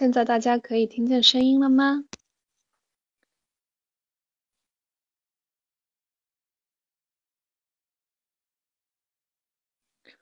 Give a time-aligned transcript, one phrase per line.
[0.00, 2.04] 现在大家可以听见声音了吗？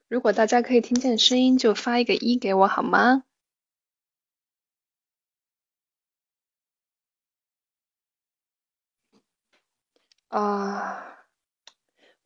[0.09, 3.23] 如果大家可以听见声音，就发一个一给我好吗？
[10.27, 11.25] 啊，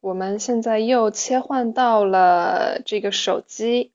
[0.01, 3.93] 我们现在又切换到了这个手机，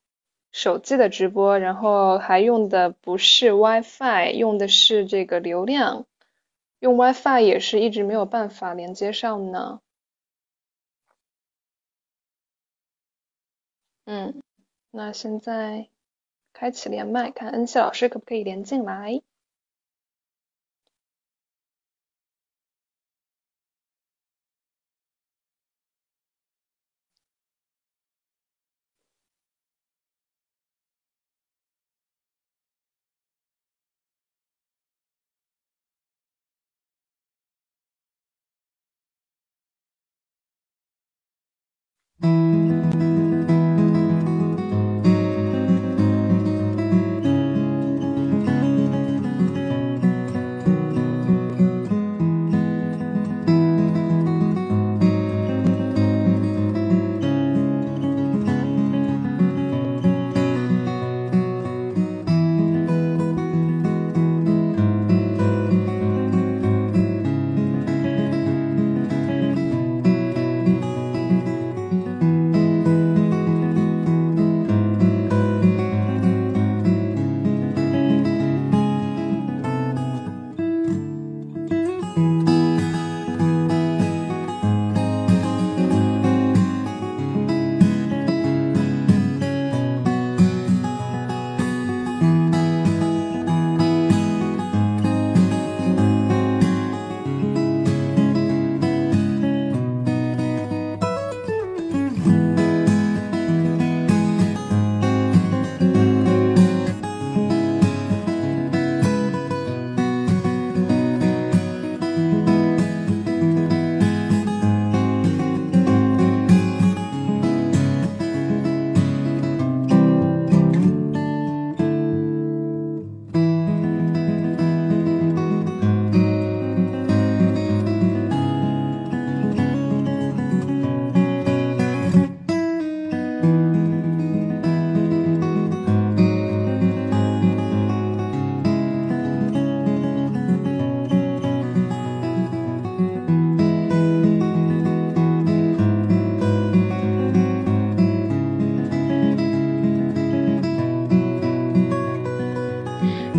[0.58, 6.08] 手机的直播，然后还用的不是 WiFi，用的是这个流量，
[6.80, 9.82] 用 WiFi 也是一直没有办法连接上呢。
[14.06, 14.42] 嗯，
[14.90, 15.90] 那现在
[16.54, 19.22] 开启连麦，看恩熙老师可不可以连进来。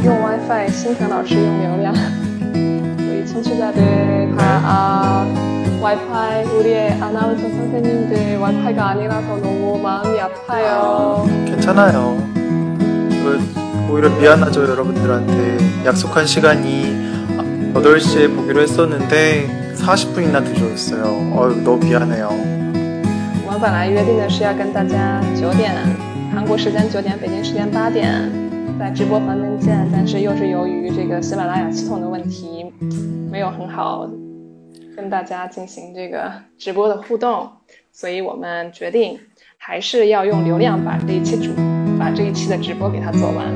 [0.05, 1.93] 用 WiFi，心疼老师用流量。
[2.99, 5.27] 우리청취자들다아
[5.83, 11.29] WiFi 우리의아나운서선생님들 WiFi가 아니라서 너무 마음이 아파요.
[11.47, 12.17] 괜찮아요.
[13.91, 21.35] 오히려 미안하죠 여러분들한테 약속한 시간이 8시에 보기로 했었는데 40분이나 늦어졌어요.
[21.37, 22.31] 어휴 너무 미안해요.
[23.47, 25.73] 我们本来约定的是要跟大家九点，
[26.35, 28.29] 韩国时间九点，北京时间八点。
[28.79, 32.67] 在直播房间见，但是又是由于这个喜马拉雅系统的问题，
[33.31, 34.07] 没有很好
[35.01, 37.51] 跟大家进行这个直播的互动，
[37.93, 39.19] 所以我们决定
[39.57, 41.53] 还是要用流量把这一期主
[41.99, 43.47] 把这一期的直播给它做完。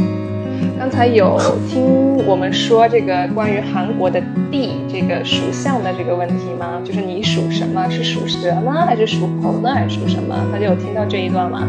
[0.78, 1.38] 刚才有
[1.68, 4.20] 听我们说这个关于韩国的
[4.50, 6.80] 地这个属相的这个问题吗？
[6.84, 7.88] 就是你属什么？
[7.90, 10.34] 是属蛇呢，还是属猴呢，还是属什么？
[10.52, 11.68] 大家有听到这一段吗？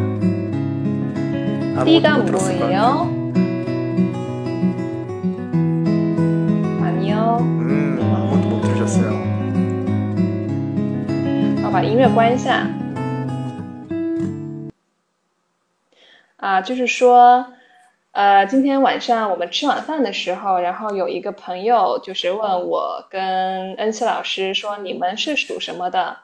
[1.74, 2.68] 아무것도 띠가 못 들었을 거예요.
[2.68, 3.07] 뭐예요?
[6.83, 7.38] 아니요.
[7.42, 9.12] 음, 아무것도 못 들으셨어요.
[11.63, 12.68] 好，把音乐关一下。
[16.38, 17.45] 啊，就是说，
[18.17, 26.17] 呃，今天晚上我们吃晚饭的时候，然后有一个朋友就是问我跟恩熙老师说你们是属什么的？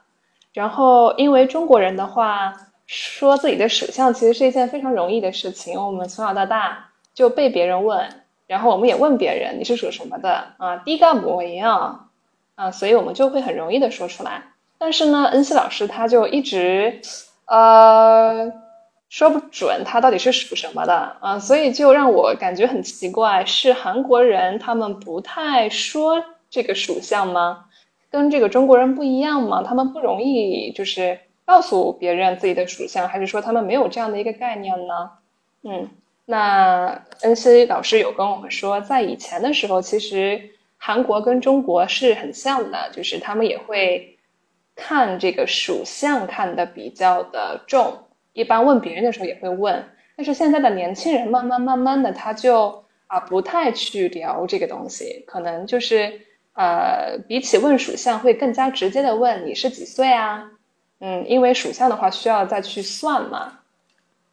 [0.55, 2.55] 然后因为中国人的话，
[2.87, 8.09] 说自己的属相其实是一件非常容易的事情，我们从小到大就被别人问，
[8.47, 12.09] 然后我们也问别人你是属什么的啊，第一个模一样
[12.55, 14.43] 啊，所以我们就会很容易的说出来。
[14.79, 17.03] 但是呢，恩熙老师他就一直
[17.45, 18.51] 呃
[19.13, 27.67] 说不准他到底是属什么的啊，所以就让我感觉很奇怪，是韩国人他们不太说这个属相吗？
[28.11, 29.63] 跟这个中国人不一样吗？
[29.63, 35.11] 他们不容易就是告诉别人自己的属相，还是说他们没有这样的一个概念呢？
[35.65, 35.91] 嗯，
[36.25, 40.41] 那恩熙老师有跟我们说，在以前的时候，其实
[40.79, 44.17] 韩国跟中国是很像的，就是他们也会
[44.75, 47.99] 看这个属相看的比较的重，
[48.33, 49.85] 一般问别人的时候也会问。
[50.17, 56.21] 但是现在的年轻人慢慢慢慢的，他就啊不太去聊这个东西，可能就是
[56.55, 60.51] 呃比起问属相，会更加直接的问你是几岁啊？
[61.01, 63.59] 嗯，因为属相的话需要再去算嘛。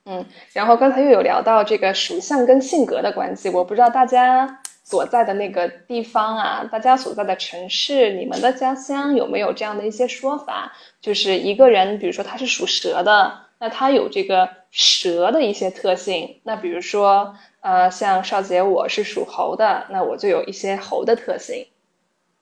[0.05, 10.73] 嗯，然后刚才又有聊到这个属相跟性格的关系，我不知道大家所在的那个地方啊，大家所在的城市，你们的家乡有没有这样的一些说法？
[10.99, 16.41] 就是一个人，比如说他是属蛇的，那它有这个蛇的一些特性。
[16.43, 21.67] 那比如说，呃，像少杰我是属猴的，那我就有一些猴的特性。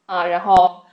[0.05, 0.85] 啊，然后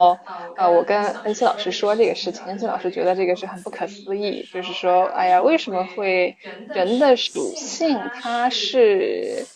[0.56, 6.37] 呃，我跟恩熙老师说这个事情，恩熙老师觉得这个是很不可思议，就是说，哎呀，为什么会
[6.73, 9.47] 人的属性它是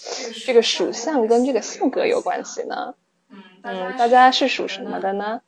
[0.45, 2.95] 这个属相跟这个性格有关系呢？
[3.63, 5.41] 嗯，大家是属什么的呢？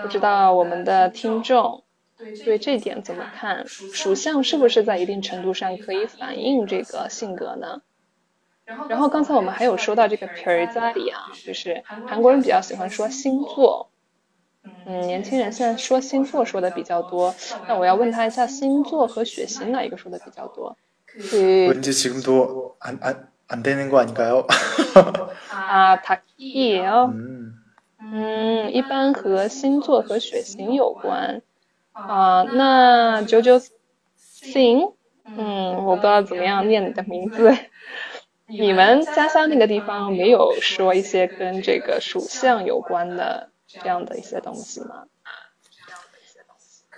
[0.00, 1.82] 不知道我们的听众
[2.43, 3.65] 对这点怎么看？
[3.91, 7.81] 属相是不是在一定程度上可以反映这个性格呢？
[8.87, 13.89] 然后刚才我们还有说到这个皮儿家里啊，就是韩国人比较喜欢说星座，
[14.83, 17.33] 嗯，年轻人现在说星座说的比较多。
[17.65, 20.75] 那我要问他一下，星座和血型哪一个说的比较多？
[21.29, 24.45] 그 왠지 지금도 안, 안, 안 되는 거 아닌가요?
[25.49, 27.13] 아, 닭이에요.
[27.13, 27.53] 음,
[28.11, 31.41] 嗯，一般和星座和血型有关。
[31.97, 33.59] 啊，那九九
[34.15, 34.93] 星，
[35.25, 37.55] 嗯，我不知道怎么样念你的名字。
[38.47, 45.05] 你们家乡那个地方没有说一些跟这个属相有关的这样的一些东西吗？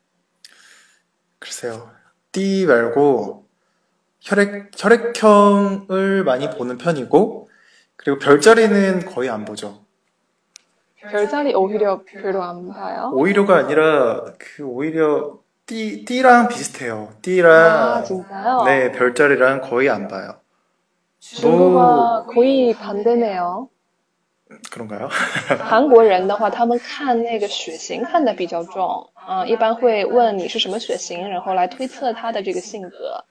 [1.40, 1.90] 글쎄요.
[2.30, 3.45] 띠 말고
[4.26, 7.48] 혈액, 혈액형을 많이 보는 편이고,
[7.96, 9.84] 그리고 별자리는 거의 안 보죠.
[11.00, 13.10] 별자리 오히려 별로 안 봐요.
[13.14, 17.08] 오히려가 아니라, 그, 오히려, 띠, 띠랑 비슷해요.
[17.10, 18.62] 아 띠랑, 진짜요?
[18.64, 20.36] 네, 별자리랑 거의 안 봐요.
[21.18, 23.68] 중국과 거의 반대네요.
[24.70, 25.08] 그런가요?
[25.58, 33.24] 韩国人的话，他们看那个血型看的比较重，嗯，一般会问你是什么血型，然后来推测他的这个性格。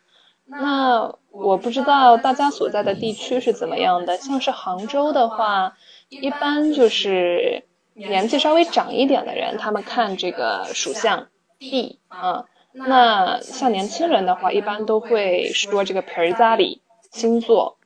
[0.46, 5.78] 那我不知道大家所在的地区是怎么样的，像是杭州的话，
[6.10, 11.28] 一般就是年纪稍微长一点的人，他们看这个属相
[11.60, 12.46] 地啊。
[12.74, 17.78] 那像年轻人的话，一般都会说这个皮儿家里星座。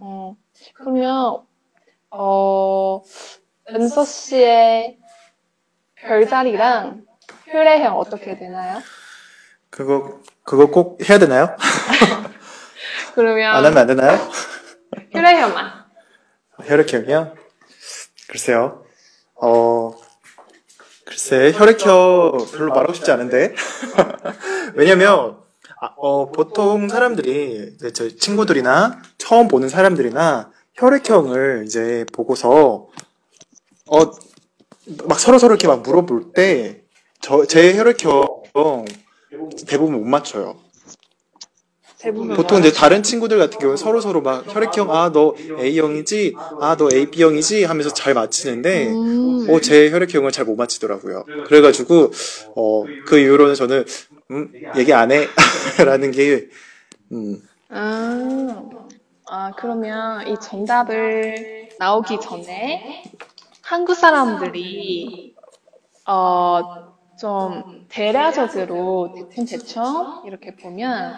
[0.00, 0.36] 嗯，
[0.74, 1.46] 그러면
[2.10, 3.02] 어,
[3.68, 4.98] 은서 씨의
[5.96, 7.06] 별자리랑
[7.46, 8.80] 혈액형 어떻게 되나요?
[9.71, 11.55] 그거, 그거 꼭 해야 되나요?
[11.55, 14.19] 안 그러면 하면 안 되나요?
[15.11, 15.85] 혈액형만.
[16.65, 17.35] 혈액형이요?
[18.27, 18.83] 글쎄요.
[19.35, 19.93] 어,
[21.05, 23.55] 글쎄, 혈액형 별로 말하고 싶지 않은데.
[24.75, 25.37] 왜냐면,
[25.79, 32.89] 아, 어, 보통 사람들이, 이제 저희 친구들이나 처음 보는 사람들이나 혈액형을 이제 보고서,
[33.87, 33.99] 어,
[35.05, 36.83] 막 서로 서로 이렇게 막 물어볼 때,
[37.21, 38.43] 저, 제 혈액형
[39.67, 40.57] 대부분 못 맞춰요.
[41.99, 46.75] 대부분 보통 이제 다른 친구들 같은 경우는 서로 서로 막 혈액형 아 너 A형이지 아
[46.75, 49.47] 너 AB형이지 하면서 잘 맞히는데 음.
[49.49, 51.25] 어, 제 혈액형을 잘 못 맞히더라고요.
[51.43, 52.11] 그래가지고
[52.55, 53.85] 어, 그 이후로는 저는
[54.31, 56.47] 음, 얘기 안 해라는 게
[57.11, 58.63] 음, 아,
[59.27, 63.03] 아, 그러면 이 정답을 나오기 전에
[63.61, 65.35] 한국 사람들이
[66.07, 66.90] 어,
[67.21, 71.15] 좀 대략적으로 대충 대충 이렇게 보면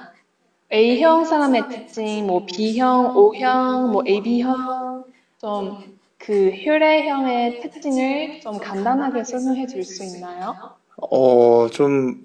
[0.72, 5.06] A형 사람의 특징, 뭐 B형, O형, 뭐 AB형
[5.40, 5.94] 좀
[6.26, 10.56] 그 혈액형의 특징을 좀 간단하게 설명해 줄 수 있나요?
[10.96, 12.24] 어, 좀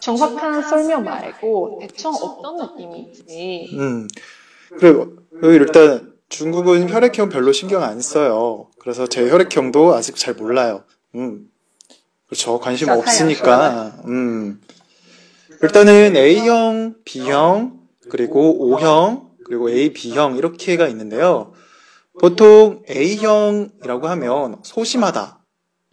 [0.00, 3.68] 정확한 설명 말고 대충 어떤 느낌인지.
[3.78, 4.08] 음,
[4.80, 8.66] 그리고 일단 중국은 혈액형 별로 신경 안 써요.
[8.80, 10.82] 그래서 제 혈액형도 아직 잘 몰라요.
[11.14, 11.48] 음,
[12.27, 12.59] 그렇죠.
[12.59, 14.01] 관심 자, 없으니까.
[14.05, 14.61] 음,
[15.61, 21.53] 일단은 A형, B형, 그리고 O형, 그리고 AB형 이렇게가 있는데요.
[22.19, 25.39] 보통 A형이라고 하면 소심하다,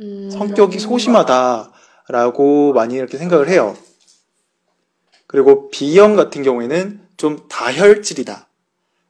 [0.01, 3.77] 음, 성격이 소심하다라고 많이 이렇게 생각을 해요.
[5.27, 8.49] 그리고 B형 같은 경우에는 좀 다혈질이다.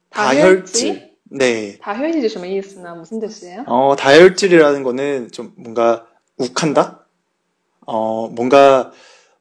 [0.09, 1.09] 다혈질.
[1.31, 1.77] 네.
[1.79, 2.95] 다혈질이 什么意思呢？
[2.95, 3.63] 무슨 뜻이에요?
[3.67, 6.07] 어, 다혈질이라는 거는 좀 뭔가
[6.37, 7.02] 욱한다?
[7.86, 8.92] 어, 뭔가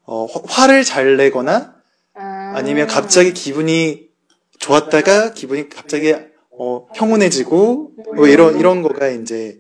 [0.06, 1.76] 어, 화를 잘 내거나
[2.16, 2.54] 아.
[2.56, 4.08] 아니면 갑자기 기분이
[4.60, 6.14] 좋았다가 기분이 갑자기
[6.58, 8.30] 어, 평온해지고 뭐 음.
[8.30, 9.60] 이런 이런 거가 이제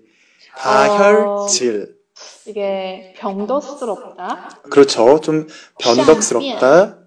[0.57, 2.03] 다혈질 어.
[2.45, 4.61] 이게 병도스럽다.
[4.69, 5.19] 그렇죠.
[5.21, 5.47] 좀
[5.79, 6.99] 변덕스럽다.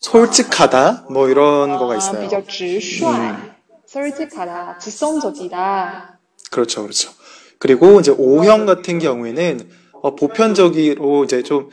[0.00, 1.06] 솔직하다.
[1.10, 2.28] 뭐 이런 아, 거가 있어요.
[2.28, 3.52] 음.
[3.86, 4.78] 솔직하다.
[4.78, 6.18] 직성적이다.
[6.50, 6.82] 그렇죠.
[6.82, 7.10] 그렇죠.
[7.61, 9.69] 그리고 이제 O형 같은 경우에는
[10.01, 11.69] 어, 보편적으로 이제 좀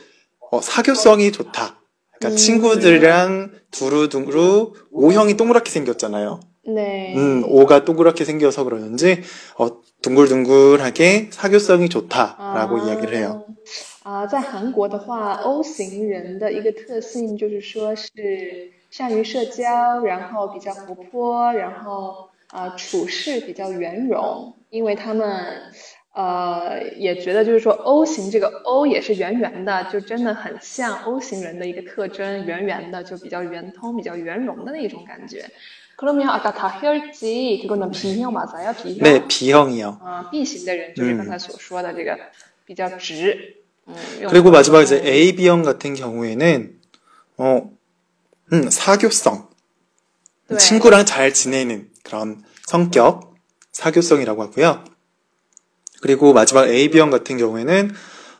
[0.51, 1.79] 어, 사교성이 좋다.
[2.17, 2.37] 그러니까 음.
[2.37, 6.39] 친구들이랑 두루두루 O형이 동그랗게 생겼잖아요.
[6.67, 7.13] 네.
[7.15, 9.21] 음, O가 동그랗게 생겨서 그러는지
[9.57, 13.45] 어, 둥글둥글하게 사교성이 좋다라고 啊 이야기를 해요.
[14.03, 18.07] 啊，在韩国的话，O 型人的一个特性就是说是
[18.91, 25.71] 善于社交，然后比较活泼，然后 呃处事比较圆融，因为他们
[26.13, 35.45] 呃也觉得就是说 O 型这个 O 也是圆圆的，就真的很像 O 型人的一个特征，圆圆的就比较圆通、比较圆融的那种感觉。
[35.97, 38.73] 그러면아까다혈질그거는 B형 맞아요?
[38.73, 38.99] B형?
[38.99, 39.97] 네, B형이요.
[40.03, 42.19] 啊，B 型的人就是刚才所说的这个
[42.65, 43.55] 比较直，
[43.87, 46.75] 嗯，用 그리고 마지막 이제 AB형 같은 경우에는
[47.37, 47.71] 어,
[48.51, 49.47] 음, 사교성.
[50.49, 53.34] 对 친구랑 잘 지내는 그런 성격,
[53.72, 54.84] 사교성이라고 하고요.
[56.00, 57.92] 그리고 마지막 AB형 같은 경우에는,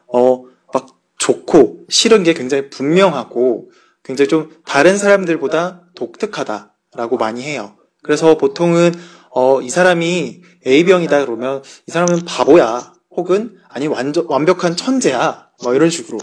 [0.09, 0.87] 어, 막
[1.19, 3.71] 좋고 싫은 게 굉장히 분명하고
[4.03, 7.77] 굉장히 좀 다른 사람들보다 독특하다라고 많이 해요.
[8.03, 8.95] 그래서 보통은,
[9.31, 12.95] 어, 이 사람이 AB형이다 그러면 이 사람은 바보야.
[13.11, 15.51] 혹은, 아니, 완전, 완벽한 천재야.
[15.63, 16.19] 뭐 이런 식으로.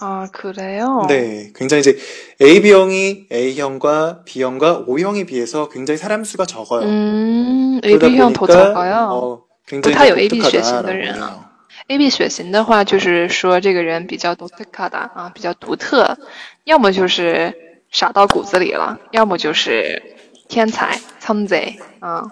[0.00, 1.04] 아 그래요?
[1.08, 1.98] 네, 굉장히 이제
[2.40, 6.82] AB형이 A형과 B형과 O형에 비해서 굉장히 사람 수가 적어요.
[6.86, 9.08] 嗯 그러다 ，AB 형 더 보니까, 적어요.
[9.12, 11.22] 어, 굉장히 不太有좀 AB 血型的 독특하다라고 人 해요.
[11.24, 11.50] 啊。
[11.88, 16.16] AB 血型的话，就是说这个人比较独特的啊，比较独特，
[16.64, 17.52] 要么就是
[17.90, 20.02] 傻到骨子里了，要么就是
[20.48, 22.22] 天才、천재啊。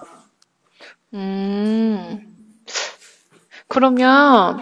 [1.12, 2.20] 嗯，
[3.68, 4.56] 그러면아까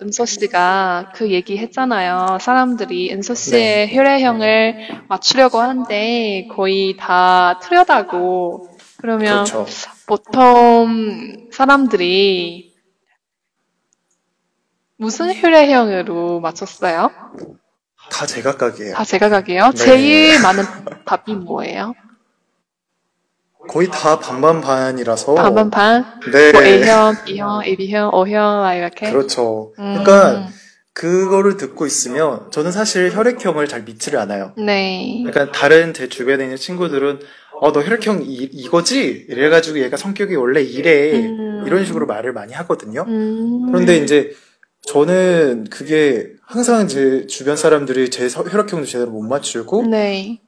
[0.00, 8.68] 은서 씨가 그 얘기 했잖아요 사람들이 은서 씨의 혈액형을 맞추려고 하는데 거의 다 틀렸다고.
[8.98, 9.66] 그러면 그렇죠.
[10.06, 12.74] 보통 사람들이
[14.96, 17.10] 무슨 혈액형으로 맞췄어요?
[18.10, 18.94] 다 제각각이에요.
[18.94, 19.70] 다 제각각이에요?
[19.70, 19.76] 네.
[19.76, 20.64] 제일 많은
[21.04, 21.94] 답이 뭐예요?
[23.68, 25.34] 거의 다 반반반이라서.
[25.34, 26.04] 반반반?
[26.32, 26.52] 네.
[26.52, 29.10] 뭐 A형, B형, AB형, O형 막 이렇게?
[29.10, 29.72] 그렇죠.
[29.78, 30.02] 음.
[30.02, 30.48] 그러니까
[30.94, 34.52] 그거를 듣고 있으면 저는 사실 혈액형을 잘 믿지를 않아요.
[34.56, 35.22] 네.
[35.24, 37.20] 그러니까 다른 제 주변에 있는 친구들은
[37.60, 39.26] 어, 너 혈액형 이, 이거지?
[39.28, 41.12] 이래가지고 얘가 성격이 원래 이래.
[41.12, 41.62] 음.
[41.66, 43.04] 이런 식으로 말을 많이 하거든요.
[43.06, 43.66] 음.
[43.66, 44.32] 그런데 이제
[44.86, 50.40] 저는 그게 항상 이제 주변 사람들이 제 서- 혈액형도 제대로 못 맞추고 네.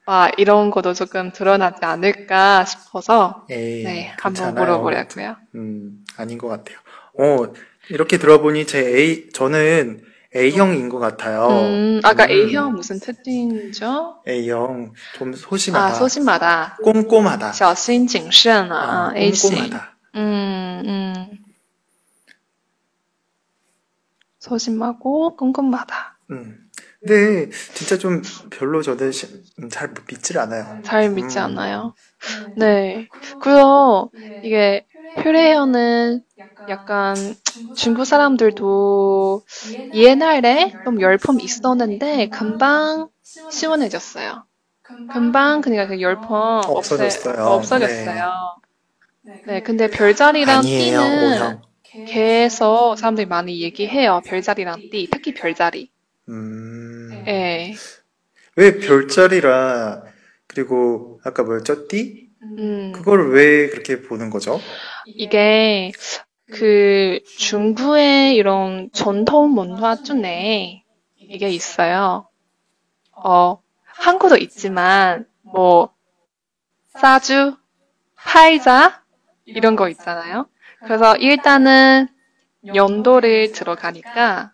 [0.09, 4.64] 아 이런 것도 조금 드러나지 않을까 싶어서 에이, 네 예, 그렇지 한번 않아요.
[4.79, 5.37] 물어보려고요.
[5.55, 6.76] 음, 아닌 것 같아요.
[7.19, 7.53] 어,
[7.88, 10.03] 이렇게 들어보니 제 A, 저는
[10.37, 11.47] A형인 것 같아요.
[11.49, 14.23] 음 아까 음, A형 무슨 특징이죠?
[14.29, 15.85] A형, 좀 소심하다.
[15.87, 17.53] 아 소심하다, 꼼꼼하다.
[17.53, 19.97] 小心谨慎 어, 啊 A 型， 꼼꼼하다.
[20.17, 21.38] 음 음.
[24.38, 26.19] 소심하고 꼼꼼하다.
[26.33, 26.58] 음.
[27.01, 29.27] 근데 진짜 좀 별로 저는 시-
[29.60, 30.79] 음, 잘 믿질 않아요.
[30.84, 31.44] 잘 믿지 음.
[31.46, 31.94] 않아요.
[32.56, 33.08] 네.
[33.39, 36.24] 그리고 이게 퓨레어는
[36.68, 37.15] 약간
[37.74, 39.46] 중국 사람들도
[39.94, 43.10] 옛날에 좀 열폼 있었는데 금방
[43.48, 44.46] 시원해졌어요.
[45.08, 46.01] 금방 그러니까 그
[46.68, 47.46] 없애, 없어졌어요.
[47.46, 48.22] 없어졌어요.
[49.46, 49.62] 네.
[49.62, 51.62] 근데 별자리랑 아니에요, 띠는.
[52.06, 54.22] 계속 사람들이 많이 얘기해요.
[54.25, 55.91] 별자리랑 띠, 특히 별자리.
[56.30, 57.24] 음.
[57.28, 57.74] 예.
[58.56, 60.04] 왜 별자리라,
[60.48, 61.88] 그리고 아까 뭐였죠?
[61.88, 62.30] 띠?
[62.42, 62.92] 음.
[62.94, 64.60] 그걸 왜 그렇게 보는 거죠?
[65.06, 65.92] 이게
[66.52, 70.84] 그 중국의 이런 전통 문화 중에
[71.18, 72.28] 이게 있어요.
[73.12, 75.94] 어, 한국도 있지만 뭐
[76.90, 77.56] 사주,
[78.16, 79.04] 팔자
[79.46, 80.48] 이런 거 있잖아요.
[80.80, 82.08] 그래서 일단은
[82.76, 84.54] 연도를 들어가니까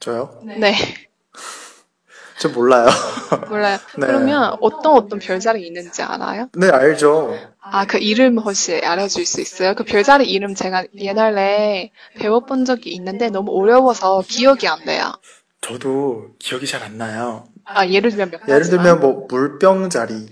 [0.00, 0.40] 저요?
[0.44, 0.74] 네,
[2.38, 2.86] 저 몰라요.
[3.48, 3.78] 몰라요.
[3.96, 4.06] 네.
[4.06, 6.48] 그러면 어떤 어떤 별자리 있는지 알아요?
[6.54, 7.34] 네, 알죠.
[7.60, 9.74] 아, 그 이름 혹시 알려줄 수 있어요?
[9.74, 15.12] 그 별자리 이름 제가 옛날에 배워본 적이 있는데 너무 어려워서 기억이 안 돼요.
[15.60, 17.48] 저도 기억이 잘 안 나요.
[17.64, 18.84] 아, 예를 들면 몇 예를 가지만.
[18.84, 20.28] 들면 뭐 물병자리,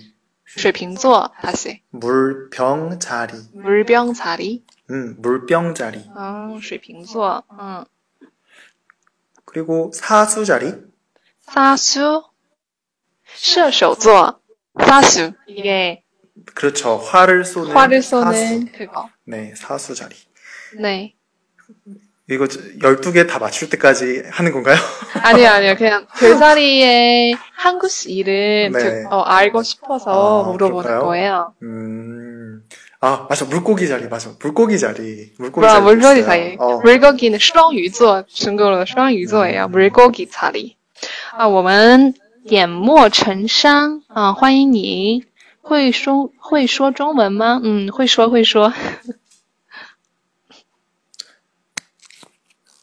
[0.46, 6.04] 水瓶座 다시 물병자리, 물병자리 음, 물병자리.
[6.14, 7.84] 아, 水瓶座 응.
[9.48, 10.72] 그리고 사수자리,
[11.40, 12.22] 사수
[13.36, 14.38] 射手座
[14.80, 16.02] 사수 이게
[16.54, 16.96] 그렇죠.
[16.96, 18.34] 활을 쏘는 화를 사수.
[18.34, 20.14] 쏘는 그거 네, 사수자리.
[20.80, 21.14] 네
[22.30, 24.76] 이거 12개 다 맞출 때까지 하는 건가요?
[25.22, 28.78] 아니요 아니요 그냥 별자리의 한국식 이름 네.
[28.78, 31.06] 그- 어, 알고 싶어서 아, 물어보는 그럴까요?
[31.06, 32.27] 거예요 음,
[33.00, 33.44] 아, 맞아.
[33.44, 34.34] 물고기 자리, 맞아.
[34.40, 35.30] 물고기 자리.
[35.38, 35.84] 물고기 와, 자리.
[35.84, 36.24] 물고기 있어요.
[36.24, 36.56] 자리.
[36.58, 36.80] 어.
[36.82, 39.68] 물고기는 双鱼座, 중국어로 双鱼座예요.
[39.68, 40.76] 물고기 자리.
[41.36, 42.14] 아, 我们
[42.46, 45.24] 点墨成山啊，欢迎你。
[45.60, 47.60] 会说会说中文吗？
[47.62, 48.72] 嗯，会说会说。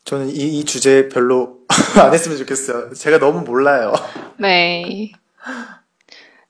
[0.05, 1.59] 저는 이, 이 주제 별로
[2.03, 2.93] 안 했으면 좋겠어요.
[2.93, 3.93] 제가 너무 몰라요.
[4.37, 5.11] 네.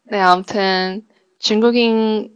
[0.06, 1.04] 네, 아무튼
[1.40, 2.32] 중국인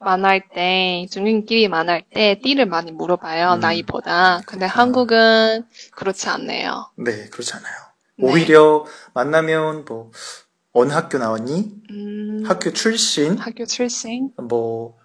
[0.00, 3.60] 만날 때, 중국인끼리 만날 때 띠를 많이 물어봐요, 음.
[3.60, 4.40] 나이보다.
[4.46, 6.90] 근데 한국은 그렇지 않네요.
[6.96, 7.74] 네, 그렇지 않아요.
[8.16, 8.26] 네.
[8.26, 10.10] 오히려 만나면 뭐
[10.72, 11.70] 어느 학교 나왔니?
[11.90, 13.36] 음, 학교 출신?
[13.38, 14.32] 학교 출신?
[14.38, 14.98] 뭐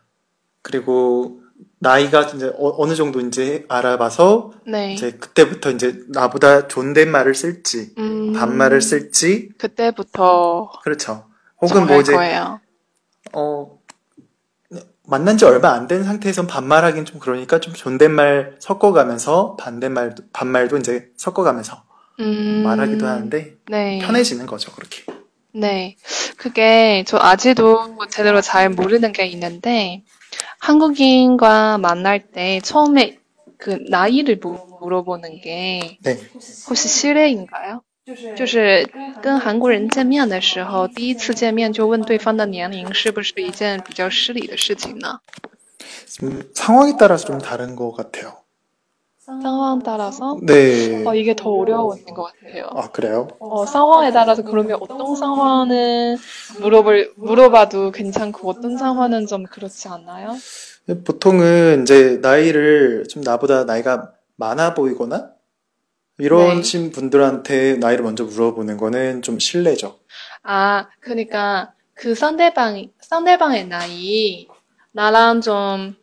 [0.62, 1.41] 그리고
[1.79, 4.93] 나이가 이제 어, 느 정도 이제 알아봐서 네.
[4.93, 11.27] 이제 그때부터 이제 나보다 존댓말을 쓸지 음, 반말을 쓸지 그때부터 그렇죠.
[11.62, 12.60] 혹은 뭐 이제 거예요.
[13.34, 13.79] 어
[15.08, 21.10] 만난 지 얼마 안 된 상태에선 반말하긴 좀 그러니까 좀 존댓말 섞어가면서 반대말 반말도 이제
[21.18, 21.84] 섞어가면서
[22.22, 24.00] 음, 말하기도 하는데 네.
[24.00, 25.04] 편해지는 거죠 그렇게.
[25.54, 25.96] 네.
[26.38, 30.04] 그게 저 아직도 제대로 잘 모르는 게 있는데
[30.60, 33.20] 한국인과 만날 때 처음에
[33.58, 36.20] 그 나이를 무- 물어보는 게 네.
[36.68, 37.82] 혹시 실례인가요?
[38.37, 38.88] 就是
[39.23, 45.20] 跟韩国人见面的时候，第一次见面就问对方的年龄，是不是一件比较失礼的事情呢？
[46.23, 48.35] 음, 상황에 따라서 좀 다른 것 같아요.
[49.25, 51.05] 상황 따라서 네.
[51.07, 52.66] 어, 이게 더 어려운 것 같아요.
[52.75, 53.29] 아, 그래요?
[53.38, 56.16] 어, 상황에 따라서 그러면 어떤 상황은
[56.61, 60.37] 물어볼, 물어봐도 괜찮고 어떤 상황은 좀 그렇지 않나요?
[61.05, 65.31] 보통은 이제 나이를 좀 나보다 나이가 많아 보이거나
[66.17, 66.63] 이런 네.
[66.63, 69.99] 신 분들한테 나이를 먼저 물어보는 거는 좀 실례죠.
[70.43, 74.47] 아, 그러니까 그 상대방, 상대방의 나이
[74.91, 75.95] 나랑 좀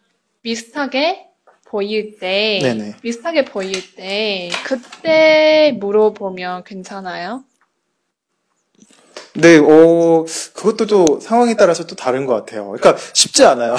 [0.43, 1.29] 비슷하게
[1.65, 2.97] 보일 때, 네네.
[3.01, 7.45] 비슷하게 보일 때, 그때 물어보면 괜찮아요?
[9.35, 12.71] 네, 어, 그것도 또 상황에 따라서 또 다른 것 같아요.
[12.71, 13.77] 그러니까 쉽지 않아요.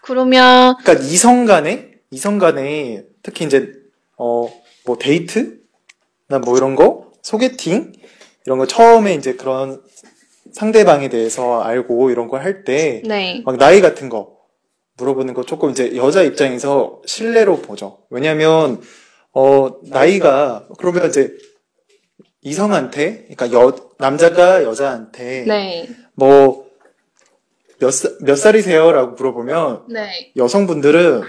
[0.00, 3.70] 그러면, 그러니까 이성 간에, 이성 간에 특히 이제,
[4.16, 5.60] 어, 뭐 데이트?
[6.28, 7.12] 나 뭐 이런 거?
[7.22, 7.92] 소개팅?
[8.46, 9.82] 이런 거 처음에 이제 그런
[10.52, 14.38] 상대방에 대해서 알고 이런 걸 할 때, 네, 막 나이 같은 거
[14.98, 17.98] 물어보는 거 조금 이제 여자 입장에서 신뢰로 보죠.
[18.10, 18.80] 왜냐면,
[19.32, 21.32] 어, 나이가, 그러면 이제
[22.42, 26.66] 이성한테, 그러니까 여, 남자가 여자한테, 네, 뭐,
[27.78, 28.90] 몇, 살- 몇 살이세요?
[28.92, 31.22] 라고 물어보면, 네, 여성분들은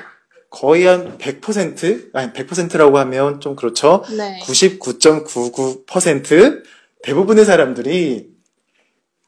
[0.52, 4.02] 거의 한 100%, 아니 100%라고 하면 좀 그렇죠.
[4.16, 4.40] 네.
[4.42, 6.62] 99.99%
[7.02, 8.30] 대부분의 사람들이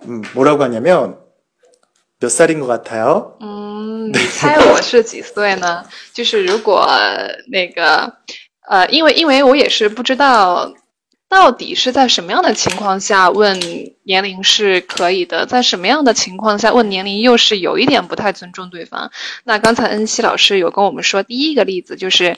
[0.07, 1.19] 음, 뭐라고 하냐면
[2.21, 3.37] 몇 살인 것 같아요?
[3.41, 5.85] 嗯，你猜我是几岁呢？
[6.13, 6.87] 就是如果
[7.51, 8.13] 那个
[8.69, 10.73] 呃，因为因为我也是不知道
[11.36, 13.60] 到底是在什么样的情况下问
[14.04, 19.12] 年龄是可以的，在什么样的情况下问年龄又是有一点不太尊重对方。
[19.44, 22.38] 那刚才恩熙老师有跟我们说，第一个例子就是。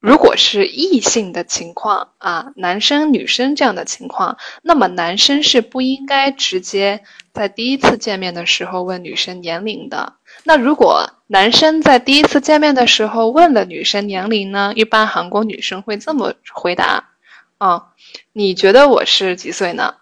[0.00, 10.12] 如果是异性的情况啊，男生女生这样的情况，那么男生是不应该直接在第一次见面的时候问女生年龄的。
[10.42, 14.74] 那如果男生在第一次见面的时候问了女生年龄呢？
[14.76, 17.08] 一般韩国女生会这么回答：
[17.56, 17.86] 哦，
[18.33, 19.95] 你觉得我是几岁呢？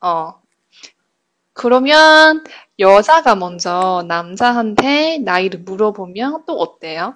[0.00, 0.36] 哦，
[1.52, 2.44] 그러면
[2.78, 7.14] 여자가 먼저 남자한테 나이를 물어보면 또 어때요?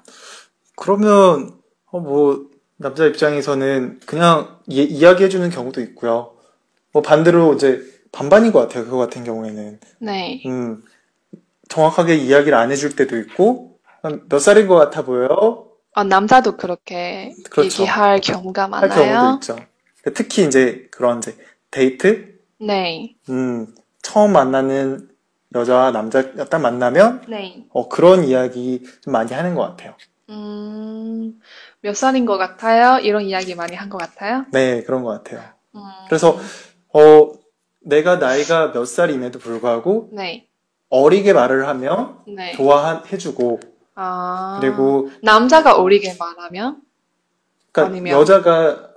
[0.76, 6.34] 그러면 어, 뭐 남자 입장에서는 그냥 이, 이야기해주는 경우도 있고요.
[6.92, 7.80] 뭐 반대로 이제
[8.12, 8.84] 반반인 것 같아요.
[8.84, 10.84] 그거 같은 경우에는 네, 음,
[11.68, 15.66] 정확하게 이야기를 안 해줄 때도 있고 한 몇 살인 것 같아 보여요?
[15.94, 17.82] 어, 남자도 그렇게 그렇죠.
[17.82, 19.34] 얘기할 경우가 할 경우도 많아요.
[19.40, 19.56] 있죠.
[20.13, 21.37] 특히 이제 그런 이제
[21.69, 25.09] 데이트, 네, 음, 처음 만나는
[25.53, 27.65] 여자와 남자 딱 만나면 네.
[27.69, 29.95] 어, 그런 이야기 좀 많이 하는 것 같아요.
[30.29, 31.39] 음,
[31.81, 32.99] 몇 살인 것 같아요?
[32.99, 34.45] 이런 이야기 많이 한 것 같아요?
[34.51, 35.43] 네, 그런 것 같아요.
[35.75, 36.37] 음, 그래서
[36.93, 37.31] 어,
[37.81, 40.47] 내가 나이가 몇 살임에도 불구하고 네,
[40.89, 42.53] 어리게 말을 하면 네.
[42.53, 43.59] 좋아해주고
[43.95, 46.81] 아, 그리고 남자가 어리게 말하면?
[47.71, 48.19] 그러니까 아니면?
[48.19, 48.90] 여자가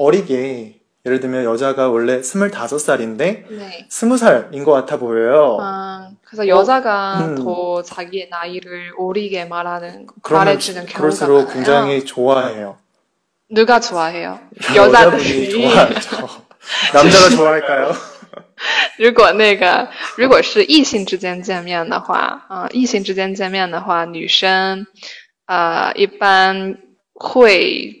[0.00, 3.16] 어리게 예를 들면 여자가 원래 25살인데
[3.48, 3.86] 네.
[3.88, 5.58] 20살인 것 같아 보여요.
[5.60, 7.34] 아, 그래서 여자가 음.
[7.36, 11.54] 더 자기의 나이를 어리게 말하는, 그러면 말해주는 경우가 그럴수록 많아요.
[11.54, 12.78] 굉장히 좋아해요.
[13.48, 14.40] 누가 좋아해요?
[14.74, 15.50] 여자분이 여자들이.
[15.50, 16.28] 좋아하죠.
[16.92, 17.92] 남자가 좋아할까요?
[18.98, 24.86] 如果那个如果是异性之间见面的话，啊、异性之间见面的话，女生
[25.46, 26.78] 呃一般
[27.14, 27.99] 会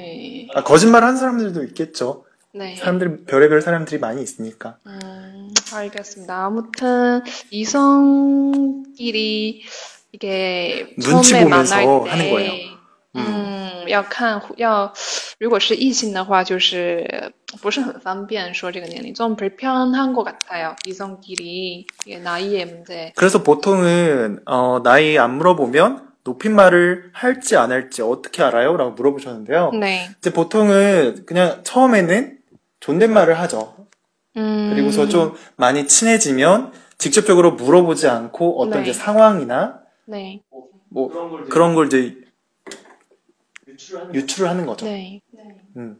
[0.54, 2.24] 아, 거짓말하는 사람들도 있겠죠.
[2.52, 2.76] 네.
[2.76, 4.76] 사람들이 별의별 사람들이 많이 있으니까.
[4.86, 6.46] 음, 알겠습니다.
[6.46, 9.62] 아무튼 이성끼리
[10.12, 12.52] 이게 눈치 처음에 보면서 만날 때, 하는 거예요.
[13.14, 14.92] 嗯，要看要
[15.38, 20.76] 如果是异性的话，就是不是很方便说这个年龄，좀 불편한 것 같아요.
[20.86, 23.12] 이성끼리 이게 나이의 문제.
[23.16, 28.77] 그래서 보통은 어, 나이 안 물어보면 높임말을 할지 안 할지 어떻게 알아요?
[28.77, 29.71] 라고 물어보셨는데요.
[29.79, 30.09] 네.
[30.19, 32.37] 이제 보통은 그냥 처음에는
[32.79, 33.75] 존댓말을 하죠.
[34.37, 38.89] 음, 그리고서 좀 많이 친해지면 직접적으로 물어보지 않고 어떤 네.
[38.89, 40.41] 이제 상황이나 네,
[40.89, 41.09] 뭐
[41.49, 42.15] 그런 걸 이제
[44.13, 44.85] 유출을 하는 거죠.
[44.85, 45.21] 네.
[45.77, 45.97] 음.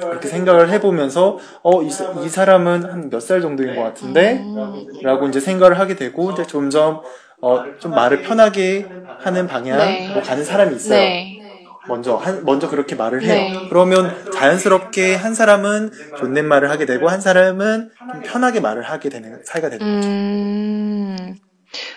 [0.00, 5.40] 그렇게 생각을 해보면서 어, 이, 사람은 한 몇 살 정도인 것 같은데 음, 라고 이제
[5.40, 7.00] 생각을 하게 되고 이제 점점
[7.41, 10.21] 어, 좀 말을 편하게 하는 방향으로 네.
[10.21, 10.99] 가는 사람이 있어요.
[10.99, 11.39] 네.
[11.85, 13.33] 먼저 한, 먼저 그렇게 말을 해요.
[13.35, 13.51] 네.
[13.69, 19.69] 그러면 자연스럽게 한 사람은 존댓말을 하게 되고 한 사람은 좀 편하게 말을 하게 되는 사이가
[19.69, 20.07] 되는 거죠.
[20.09, 21.35] 嗯，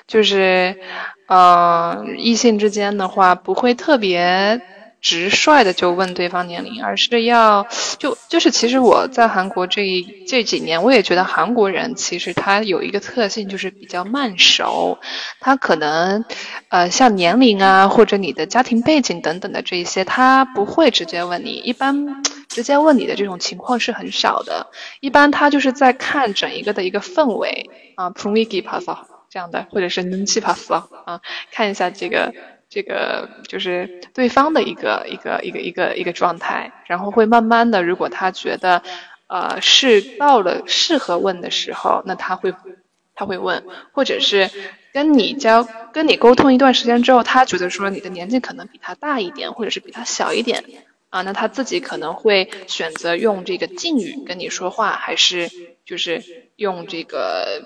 [0.08, 0.76] 就是
[1.28, 4.60] 呃，异性之间的话，不会特别
[5.01, 14.99] 直率的就问对方年龄，而是要就就是其实我在韩国这一这几年，我也觉得韩国人其实他有一个特性，就是比较慢熟，
[15.39, 16.23] 他可能
[16.69, 24.67] 呃像年龄啊或者你的家庭背景等等的这一些，他不会直接问你，一般直接问你的这种情况是很少的，
[24.99, 28.85] 一般他就是在看整一个的一个氛围啊 p r o m i g i p a s
[29.31, 32.33] 这样的，或者是 n chi p a s 啊，看一下这个
[32.71, 38.81] 这个就是对方的一个一个一个一个一个状态，然后会慢慢的，如果他觉得
[39.27, 42.53] 呃是到了适合问的时候，那他会
[43.13, 44.49] 他会问，或者是
[44.93, 50.63] 跟你交跟你沟通一段时间之后，他觉得说你的年纪可能比他大一点，或者是比他小一点。
[51.09, 55.51] 啊，那他自己可能会选择用这个敬语跟你说话，还是
[55.83, 56.23] 就是
[56.55, 57.65] 用这个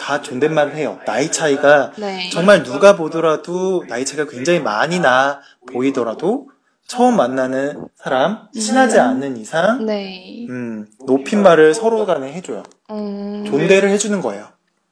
[0.00, 0.98] 다 존댓말을 해요.
[1.06, 2.30] 나이 차이가 네.
[2.30, 5.40] 정말 누가 보더라도 나이 차이가 굉장히 많이 나
[5.72, 6.48] 보이더라도
[6.86, 10.46] 처음 만나는 사람 친하지 않는 이상 네.
[10.48, 12.62] 음, 높임말을 서로 간에 해줘요.
[12.90, 13.44] 음.
[13.46, 14.48] 존대를 해주는 거예요.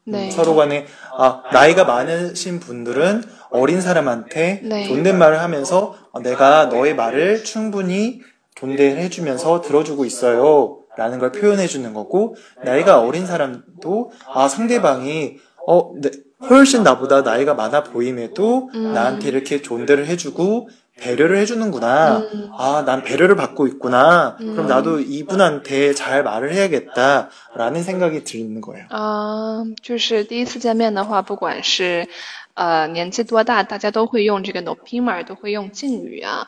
[0.08, 0.30] 음, 네.
[0.30, 4.84] 서로 간에 아 나이가 많으신 분들은 어린 사람한테 네.
[4.84, 8.20] 존댓말을 하면서 어, 내가 너의 말을 충분히
[8.54, 15.37] 존대를 해주면서 들어주고 있어요 라는 걸 표현해 주는 거고 나이가 어린 사람도 아 상대방이
[15.67, 16.09] 어 네,
[16.49, 18.93] 훨씬 나보다 나이가 많아 보임에도 음.
[18.93, 22.17] 나한테 이렇게 존대를 해주고 배려를 해주는구나.
[22.17, 22.49] 음.
[22.57, 24.35] 아, 난 배려를 받고 있구나.
[24.37, 24.67] 그럼 음.
[24.67, 27.29] 나도 이분한테 잘 말을 해야겠다.
[27.55, 28.85] 라는 생각이 드는 거예요.
[28.89, 32.07] 啊，就是第一次见面的话，不管是
[32.53, 36.47] 呃年纪多大，大家都会用这个 no p i m e r 都会用敬语啊。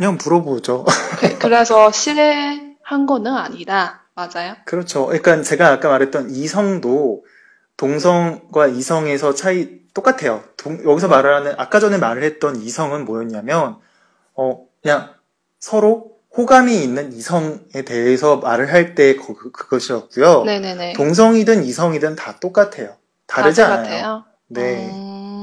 [0.00, 0.86] 그냥 물어보죠.
[1.20, 4.00] 그, 그래서 실례한 거는 아니다.
[4.14, 4.54] 맞아요?
[4.64, 5.04] 그렇죠.
[5.06, 7.22] 그러니까 제가 아까 말했던 이성도
[7.76, 10.42] 동성과 이성에서 차이 똑같아요.
[10.56, 13.76] 동- 여기서 말하는 아까 전에 말을 했던 이성은 뭐였냐면
[14.34, 15.10] 어 그냥
[15.58, 20.44] 서로 호감이 있는 이성에 대해서 말을 할 때 그 것이었고요.
[20.44, 20.94] 네네네.
[20.94, 22.96] 동성이든 이성이든 다 똑같아요.
[23.26, 23.82] 다르지 다 않아요.
[23.84, 24.24] 똑같아요?
[24.48, 24.88] 네.
[24.92, 25.39] 음,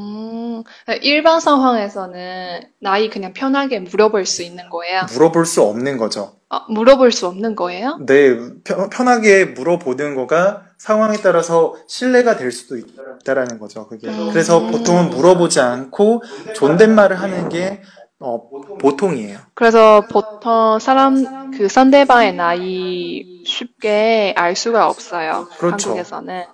[1.01, 5.03] 일반 상황에서는 나이 그냥 편하게 물어볼 수 있는 거예요?
[5.13, 6.33] 물어볼 수 없는 거죠.
[6.49, 7.97] 아, 물어볼 수 없는 거예요?
[8.05, 13.87] 네, 편- 편하게 물어보는 거가 상황에 따라서 신뢰가 될 수도 있다라는 거죠.
[13.87, 14.07] 그게.
[14.07, 14.29] 음.
[14.31, 16.23] 그래서 보통은 물어보지 않고
[16.55, 17.81] 존댓말을 하는 게
[18.19, 19.39] 어, 보통이에요.
[19.53, 25.47] 그래서 보통 사람 그 상대방의 나이 쉽게 알 수가 없어요.
[25.57, 25.89] 그렇죠.
[25.89, 26.45] 한국에서는.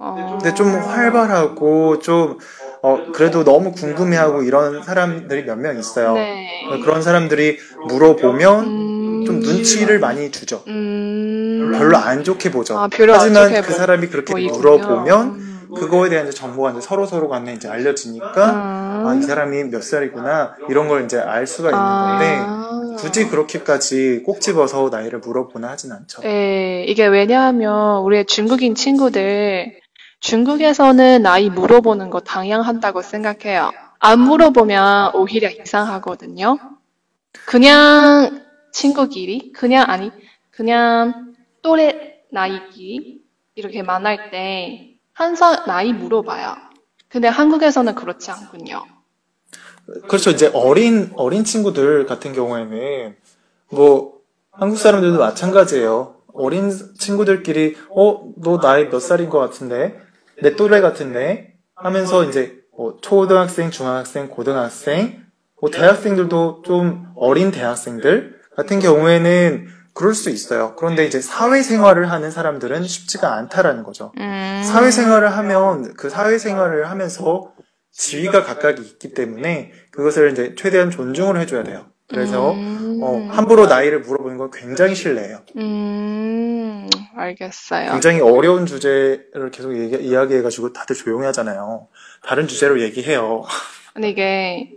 [0.00, 0.38] 어...
[0.40, 2.38] 근데 좀 활발하고 좀
[2.82, 6.14] 어, 그래도 너무 궁금해하고 이런 사람들이 몇 명 있어요.
[6.14, 6.48] 네.
[6.84, 9.24] 그런 사람들이 물어보면 음...
[9.26, 10.62] 좀 눈치를 많이 주죠.
[10.68, 11.72] 음...
[11.76, 12.78] 별로 안 좋게 보죠.
[12.78, 14.58] 아, 별로 안 하지만 좋게 그 보- 사람이 그렇게 보이군요.
[14.58, 15.44] 물어보면 음.
[15.74, 19.06] 그거에 대한 이제 정보가 이제 서로 서로 간에 이제 알려지니까 음.
[19.06, 22.94] 아, 이 사람이 몇 살이구나 이런 걸 이제 알 수가 있는 건데 아...
[22.98, 26.22] 굳이 그렇게까지 꼭 집어서 나이를 물어보나 하진 않죠.
[26.22, 29.72] 네, 이게 왜냐하면 우리 중국인 친구들
[30.20, 33.70] 중국에서는 나이 물어보는 거 당연한다고 생각해요.
[34.00, 36.58] 안 물어보면 오히려 이상하거든요.
[37.46, 40.10] 그냥 친구끼리, 그냥 아니,
[40.50, 43.20] 그냥 또래 나이끼리
[43.54, 46.56] 이렇게 만날 때 항상 나이 물어봐요.
[47.08, 48.84] 근데 한국에서는 그렇지 않군요.
[50.08, 50.30] 그렇죠.
[50.30, 53.16] 이제 어린 어린 친구들 같은 경우에는
[53.70, 54.18] 뭐
[54.52, 56.16] 한국 사람들도 마찬가지예요.
[56.34, 59.98] 어린 친구들끼리 어 너 나이 몇 살인 것 같은데
[60.42, 65.24] 내 또래 같은데 하면서 이제 뭐 초등학생, 중학생, 고등학생,
[65.60, 70.76] 뭐 대학생들도 좀 어린 대학생들 같은 경우에는 그럴 수 있어요.
[70.76, 74.12] 그런데 이제 사회생활을 하는 사람들은 쉽지가 않다라는 거죠.
[74.18, 74.62] 음.
[74.64, 77.52] 사회생활을 하면 그 사회생활을 하면서
[77.90, 81.86] 지위가 각각 있기 때문에 그것을 이제 최대한 존중을 해줘야 돼요.
[82.07, 82.99] 그래서 음.
[83.01, 85.41] 어, 함부로 나이를 물어보는 건 굉장히 실례예요.
[85.57, 87.91] 음, 알겠어요.
[87.91, 91.87] 굉장히 어려운 주제를 계속 얘기, 이야기해가지고 다들 조용히 하잖아요.
[92.23, 93.43] 다른 주제로 얘기해요.
[93.93, 94.71] 근데 이게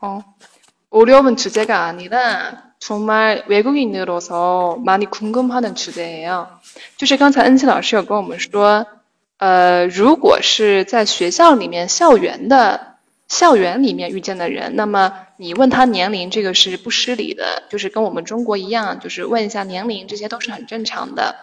[0.00, 0.20] 어,
[0.90, 6.48] 어려운 주제가 아니라 정말 외국인으로서 많이 궁금하는 주제예요。
[6.96, 8.86] 就是刚才恩熙老师有跟我们说，
[9.38, 12.89] 呃，如果是在学校里面、校园的
[13.31, 21.33] 校园里面遇见的人，那么你问他年龄，这个是不失礼的，就是跟我们中国一样，就是问一下年龄，这些都是很正常的。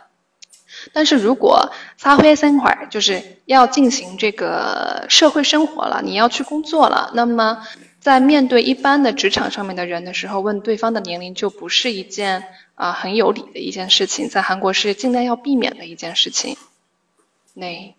[0.93, 7.67] 但是如果撒灰生活，就是要进行这个社会生活了，你要去工作了，那么
[8.01, 16.55] 在面对一般的职场上面的人的时候，问对方的年龄就不是一件啊、很有理的一件事情，在韩国是尽量要避免的一件事情。
[17.55, 17.95] 那.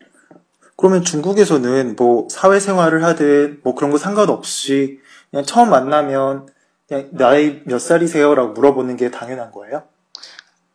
[0.79, 6.47] 그러면 중국에서는 뭐 사회생활을 하든 뭐 그런 거 상관없이 그냥 처음 만나면
[6.87, 9.83] 그냥 나이 몇 살이세요라고 물어보는 게 당연한 거예요?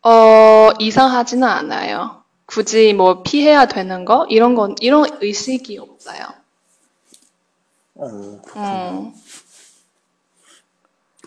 [0.02, 2.22] 어, 이상하지는 않아요.
[2.44, 4.26] 굳이 뭐 피해야 되는 거?
[4.28, 6.26] 이런 건, 이런 의식이 없어요.
[7.94, 8.06] 어.
[8.06, 9.14] 음.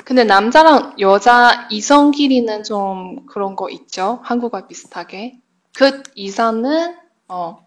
[0.03, 4.19] 근데 남자랑 여자 이성끼리는 좀 그런 거 있죠?
[4.21, 5.39] 한국과 비슷하게.
[5.75, 6.95] 그 이상은,
[7.27, 7.66] 어,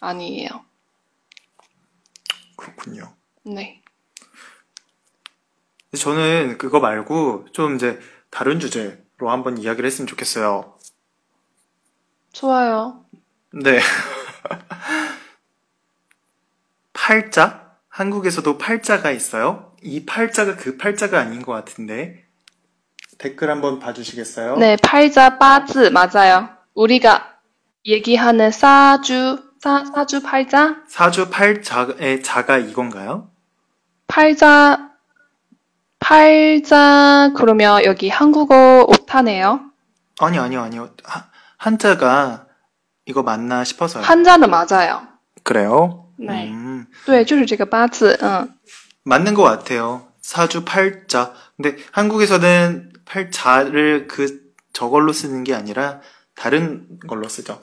[0.00, 0.48] 아니에요.
[2.56, 3.14] 그렇군요.
[3.44, 3.82] 네.
[5.98, 7.98] 저는 그거 말고 좀 이제
[8.30, 10.76] 다른 주제로 한번 이야기를 했으면 좋겠어요.
[12.32, 13.04] 좋아요.
[13.52, 13.80] 네.
[16.92, 17.76] 팔자?
[17.88, 19.74] 한국에서도 팔자가 있어요?
[19.82, 22.24] 이 팔자가 그 팔자가 아닌 것 같은데.
[23.18, 24.56] 댓글 한번 봐주시겠어요?
[24.56, 26.48] 네, 팔자 빠즈 맞아요.
[26.74, 27.40] 우리가
[27.84, 30.83] 얘기하는 사주, 사, 사주 팔자?
[30.87, 33.29] 사주 팔자의 자가 이건가요?
[34.07, 34.91] 팔자,
[35.99, 39.71] 팔자, 그러면 여기 한국어 오타네요.
[40.19, 40.89] 아니, 아니요, 아니요.
[41.03, 41.25] 하-
[41.57, 42.45] 한자가
[43.05, 44.03] 이거 맞나 싶어서요.
[44.03, 45.07] 한자는 맞아요.
[45.43, 46.07] 그래요?
[46.17, 46.49] 네.
[46.51, 48.53] 음, 对，就是这个八字，嗯，
[49.03, 50.07] 맞는 것 같아요.
[50.21, 51.33] 사주 팔자.
[51.57, 54.41] 근데 한국에서는 팔자를 그
[54.73, 56.01] 저걸로 쓰는 게 아니라
[56.35, 57.59] 다른 걸로 쓰죠.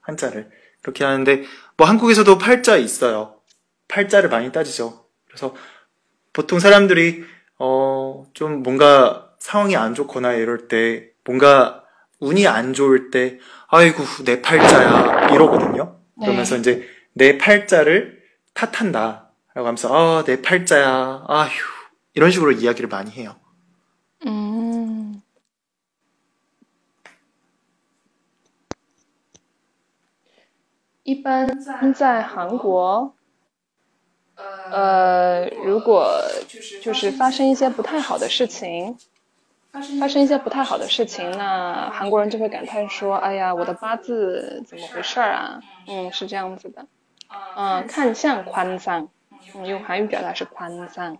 [0.00, 0.50] 한자를.
[0.87, 1.43] 그렇게 하는데
[1.75, 3.35] 뭐 한국에서도 팔자 있어요.
[3.89, 5.05] 팔자를 많이 따지죠.
[5.27, 5.53] 그래서
[6.31, 7.25] 보통 사람들이
[7.59, 11.83] 어 좀 뭔가 상황이 안 좋거나 이럴 때 뭔가
[12.19, 15.99] 운이 안 좋을 때 아이고 내 팔자야 이러거든요.
[16.19, 16.59] 그러면서 네.
[16.61, 18.21] 이제 내 팔자를
[18.53, 19.29] 탓한다.
[19.53, 21.25] 라고 하면서, 아, 내 팔자야.
[21.27, 21.49] 아휴.
[22.13, 23.35] 이런 식으로 이야기를 많이 해요.
[31.06, 31.48] 一般
[31.94, 33.14] 在韩国，
[34.70, 36.12] 呃，如果
[36.80, 38.96] 就是发生一些不太好的事情，
[39.98, 46.86] 发生一些不太好的事情，那韩国人就会感叹说：“哎呀，我的八字怎么回事儿啊？”嗯，是这样子的。
[47.56, 49.08] 嗯，看相宽桑，
[49.54, 51.18] 嗯，用韩语表达是宽桑。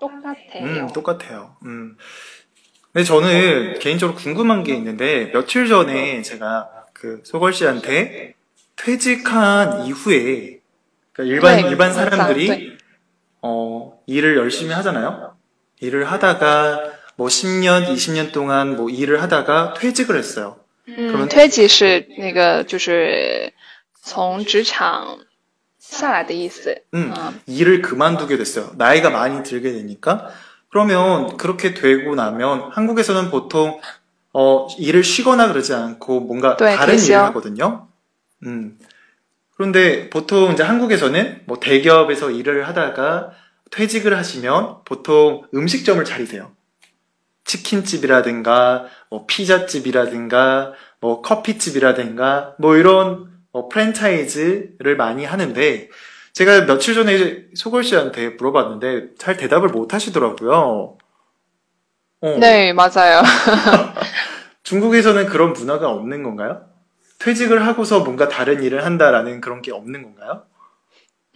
[0.00, 0.64] 똑같아요.
[0.64, 1.56] 음, 똑같아요.
[1.64, 1.96] 음.
[2.92, 8.34] 근데 저는 개인적으로 궁금한 게 있는데, 며칠 전에 제가 그 소걸 씨한테
[8.76, 10.60] 퇴직한 이후에,
[11.12, 12.78] 그러니까 일반, 네, 일반 항상, 사람들이, 네.
[13.42, 15.36] 어, 일을 열심히 하잖아요?
[15.80, 20.56] 일을 하다가, 뭐 10년, 20년 동안 뭐 일을 하다가 퇴직을 했어요.
[20.88, 23.52] 嗯，推挤是那个就是
[24.02, 25.18] 从职场
[25.80, 26.82] 下来的意思。
[26.94, 27.32] 음, 아.
[27.46, 28.70] 일을 그만두게 됐어요.
[28.76, 30.28] 나이가 많이 들게 되니까.
[30.68, 33.80] 그러면 그렇게 되고 나면 한국에서는 보통
[34.32, 37.12] 어, 일을 쉬거나 그러지 않고 뭔가 네, 다른 그렇죠.
[37.12, 37.88] 일을 하거든요.
[38.45, 38.77] 음.
[39.55, 43.31] 그런데 보통 이제 한국에서는 뭐 대기업에서 일을 하다가
[43.71, 46.51] 퇴직을 하시면 보통 음식점을 차리세요.
[47.45, 55.89] 치킨집이라든가 뭐 피자집이라든가 뭐 커피집이라든가 뭐 이런 어, 프랜차이즈를 많이 하는데
[56.33, 60.97] 제가 며칠 전에 소걸 씨한테 물어봤는데 잘 대답을 못 하시더라고요.
[62.21, 63.21] 어, 네, 맞아요.
[64.63, 66.70] 중국에서는 그런 문화가 없는 건가요?
[67.20, 70.44] 퇴직을 하고서 뭔가 다른 일을 한다라는 그런 게 없는 건가요?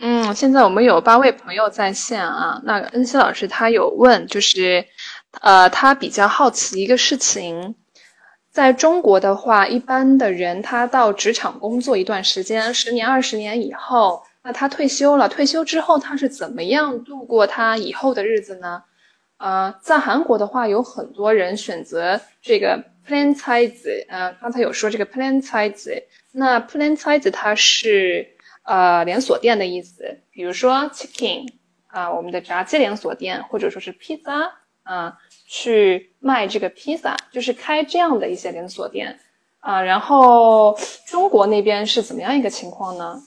[0.03, 2.61] 嗯，现在我们有八位朋友在线啊。
[2.65, 4.85] 那个恩熙老师他有问，就是
[5.43, 7.75] 呃，他比较好奇一个事情，
[8.51, 18.83] 在中国的话，一般的人他到职场工作一段时间，十年、二十年以后，那他退休了，退休之后他是怎么样度过他以后的日子呢？
[19.37, 28.28] 啊、在韩国的话，有很多人选择这个 franchise，呃，刚才有说这个 franchise，那 franchise 它是
[28.64, 31.48] 呃连锁店的意思，比如说 chicken
[31.88, 34.52] 啊、我们的炸鸡连锁店，或者说是披萨
[34.84, 39.20] 啊、去卖这个披萨，就是开这样的一些连锁店。
[39.60, 40.78] 啊、然后
[41.08, 43.20] 中国那边是怎么样一个情况呢？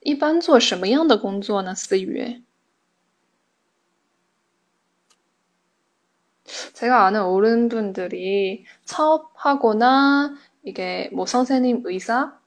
[0.02, 1.74] 一般做什么样的工作呢？
[1.74, 2.44] 思雨。
[6.74, 12.40] 제가 아는 어른분들이 사업하거나 이게 뭐 선생님, 의사,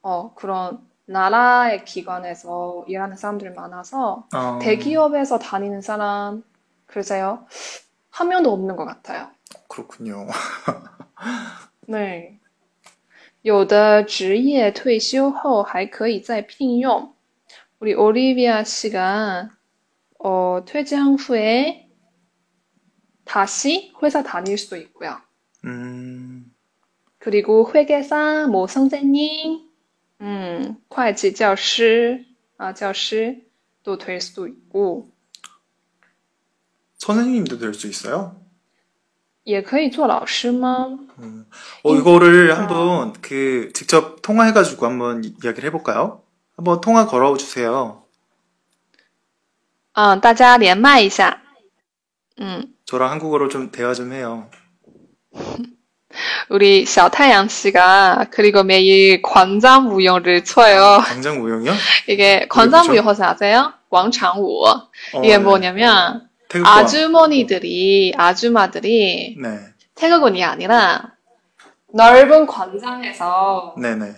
[0.00, 6.42] 어 그런 나라의 기관에서 일하는 사람들이 많아서 어, 대기업에서 다니는 사람
[6.86, 7.46] 글쎄요
[8.10, 9.30] 한 명도 없는 것 같아요.
[9.68, 10.26] 그렇군요.
[11.86, 12.38] 네.
[13.42, 17.14] 有的职业退休后还可以再聘用.
[17.78, 19.50] 우리 올리비아 씨가
[20.18, 21.88] 어, 퇴직 후에
[23.24, 25.16] 다시 회사 다닐 수도 있고요.
[25.64, 26.52] 음,
[27.18, 29.68] 그리고 회계사, 뭐 선생님,
[30.20, 32.24] 음, 会计教师,
[32.56, 33.46] 아, 教师
[33.84, 35.10] 또 될 수도 있고,
[36.98, 38.36] 선생님도 될 수 있어요?
[39.44, 40.98] 也可以做老师吗？
[41.20, 41.46] 음.
[41.84, 46.22] 어, 이거를 한번 그 직접 통화해가지고 한번 이- 이야기를 해볼까요?
[46.56, 48.04] 한번 통화 걸어주세요.
[49.94, 51.40] 嗯，大家连麦一下。
[52.36, 54.50] 嗯， 저랑 한국어로 좀 대화 좀 해요.
[56.48, 61.02] 우리 小太阳 씨가 그리고 매일 광장무용을 춰요.
[61.04, 61.72] 당장무용이요?
[62.08, 63.72] 이게 광장무용 혹시 아세요?
[63.90, 64.64] 광장舞.
[64.66, 64.88] 어,
[65.22, 65.38] 이게 네.
[65.38, 66.72] 뭐냐면 태극권.
[66.78, 69.58] 아주머니들이 아줌마들이 네,
[69.94, 71.12] 태극원이 아니라
[71.92, 74.14] 넓은 광장에서 네네.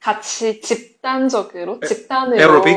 [0.00, 2.76] 같이 집단적으로 집단으로 에어로빅?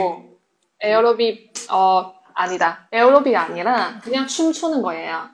[0.80, 5.28] 에어로빅 어 아니다 에어로빅이 아니라 그냥 춤추는 거예요.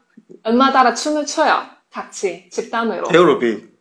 [0.43, 1.63] 엄마 따라 춤을 춰요.
[1.91, 3.73] 같이 집단으로 에어로빅.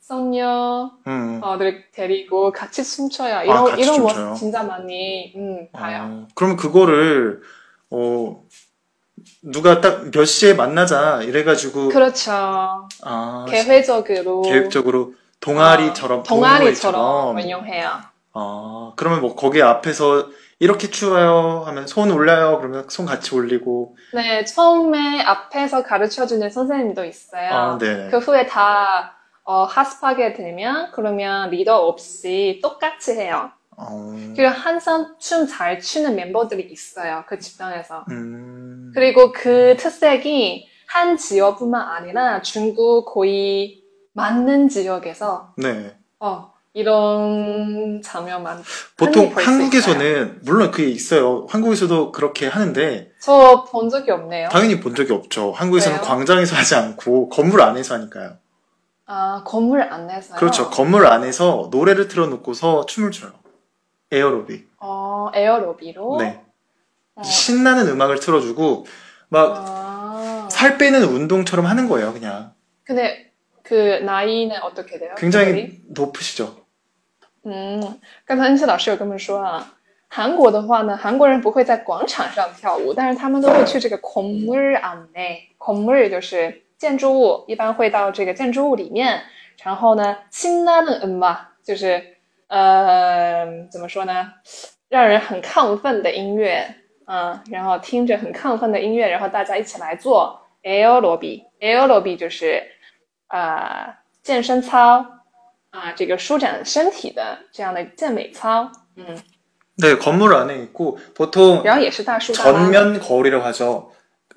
[0.00, 3.42] 손녀 음, 어들 데리고 같이 춤춰요.
[3.42, 4.28] 이런 같이 이런 춤춰요?
[4.28, 6.02] 모습 진짜 많이 음, 봐요.
[6.04, 7.42] 어, 그러면 그거를,
[7.90, 8.42] 어,
[9.42, 12.86] 누가 딱 몇 시에 만나자 이래가지고, 그렇죠.
[13.02, 17.36] 아, 계획적으로 계획적으로 동아리처럼, 어, 동아리처럼 동호회처럼.
[17.36, 17.90] 운영해요.
[18.34, 20.28] 아, 그러면 뭐 거기 앞에서
[20.61, 27.49] 이렇게 추워요 하면 손 올려요 그러면 손 같이 올리고 네, 처음에 앞에서 가르쳐주는 선생님도 있어요.
[27.51, 28.09] 아, 네.
[28.11, 33.49] 그 후에 다 어, 하습하게 되면 그러면 리더 없이 똑같이 해요.
[33.75, 37.23] 어, 그리고 항상 춤 잘 추는 멤버들이 있어요.
[37.27, 38.05] 그 집단에서.
[38.11, 43.81] 음, 그리고 그 특색이 한 지역뿐만 아니라 중국 거의
[44.13, 45.97] 많은 지역에서 네.
[46.19, 48.63] 어, 이런 장면만
[48.95, 51.45] 보통 한국에서는 물론 그게 있어요.
[51.49, 54.49] 한국에서도 그렇게 하는데 저 본 적이 없네요.
[54.49, 55.51] 당연히 본 적이 없죠.
[55.51, 56.07] 한국에서는 왜요?
[56.07, 58.37] 광장에서 하지 않고 건물 안에서 하니까요.
[59.05, 60.37] 아, 건물 안에서요?
[60.39, 60.69] 그렇죠.
[60.69, 63.33] 건물 안에서 노래를 틀어놓고서 춤을 춰요.
[64.11, 64.69] 에어로빅.
[64.79, 66.17] 어, 에어로비로?
[66.19, 66.41] 네.
[67.15, 67.23] 어.
[67.23, 68.85] 신나는 음악을 틀어주고
[69.27, 70.47] 막 아.
[70.49, 72.13] 살 빼는 운동처럼 하는 거예요.
[72.13, 72.53] 그냥
[72.85, 73.31] 근데
[73.63, 75.13] 그 나이는 어떻게 돼요?
[75.17, 75.81] 굉장히 그들이?
[75.89, 76.60] 높으시죠.
[77.43, 79.73] 嗯，刚才恩熙老师有跟我们说啊，
[80.07, 86.07] 韩国的话呢，韩国人不会在广场上跳舞，但是他们都会去这个 k o m m u r a n e k o m m u r
[86.07, 89.21] 就是建筑物，一般会到这个建筑物里面，
[89.63, 90.71] 然后呢，新的
[91.01, 92.17] 嗯吧，就是
[92.47, 94.33] 呃，怎么说呢，
[94.87, 96.75] 让人很亢奋的音乐，
[97.07, 102.61] 嗯、然后听着很亢奋的音乐，然后大家一起来做 Alobi，Alobi 就是
[103.29, 105.03] 呃健身操。
[105.70, 109.18] 啊，这个舒展身体的这样的健美操，嗯，
[109.78, 113.92] 네, 건물 안에 있고 보통 然后也是大树大妈， 전면 거울이라고 하죠.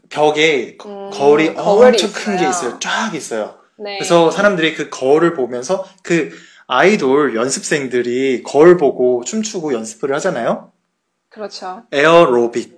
[0.10, 2.50] 벽에 거- 음, 거울이 거울이 엄청 큰 게 있어요.
[2.50, 2.80] 있어요.
[2.80, 3.60] 쫙 있어요.
[3.78, 6.32] 对， 그래서 사람들이 그 거울을 보면서 그
[6.68, 10.72] 아이돌 연습생들이 거울 보고 춤추고 연습을 하잖아요.
[11.30, 12.78] 그렇죠， 에어로빅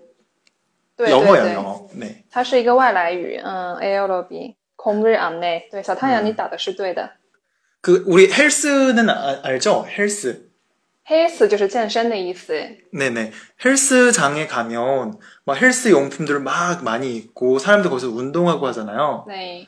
[0.98, 1.88] 对对 영어예요, 对， 영어.
[1.96, 2.24] 네.
[2.30, 7.10] 它是一个外来语，嗯，aerobic，空日 안내，对，小太阳嗯你打的是对的
[7.82, 9.86] 그 우리 헬스는 아- 알죠?
[9.88, 10.50] 헬스.
[11.10, 12.54] ，health 就是健身的意思，
[12.94, 13.32] 네네.
[13.66, 19.26] 헬스장에 가면 막 헬스 용품들 막 많이 있고 사람들 거기서 운동하고 하잖아요.
[19.28, 19.68] 对，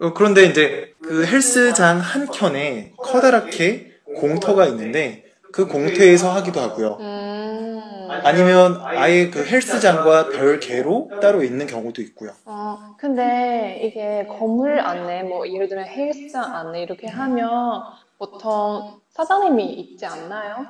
[0.00, 5.24] 어, 그런데 이제 그 헬스장 한 켠에 커다랗게 공터가 있는데
[5.56, 6.96] 그 공터에서 하기도 하고요.
[7.00, 7.82] 嗯，
[8.24, 12.30] 아니면 아예 그 헬스장과 별개로 따로 있는 경우도 있고요.
[12.46, 17.82] 어, 근데 이게 건물 안내, 뭐 예를 들면 헬스장 안내 이렇게 하면
[18.18, 20.66] 보통 사장님이 있지 않나요?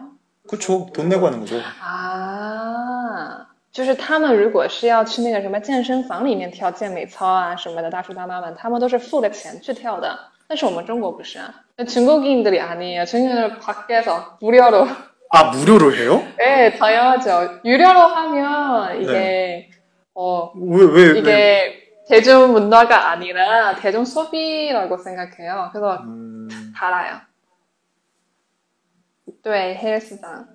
[0.48, 0.88] 그쵸.
[0.92, 1.60] 돈 내고 하는 거죠.
[1.80, 10.18] 啊，就是他们如果是要去那个什么健身房里面跳健美操啊什么的，大叔大妈们，他们都是付了钱去跳的。
[10.48, 13.04] 但是我们中国不是啊，那 중국인들이 아니에요.
[13.04, 14.86] 중국인은 밖에서 무료로.
[15.30, 16.22] 아, 무료로 해요?
[16.36, 17.60] 네, 당연하죠.
[17.64, 19.70] 유료로 하면 이게
[20.14, 21.18] 어 왜, 왜, 왜?
[21.18, 25.70] 이게 대중 문화가 아니라 대중 소비라고 생각해요.
[25.72, 26.48] 그래서 음,
[26.78, 27.20] 알아요.
[29.42, 30.46] 对，黑市长。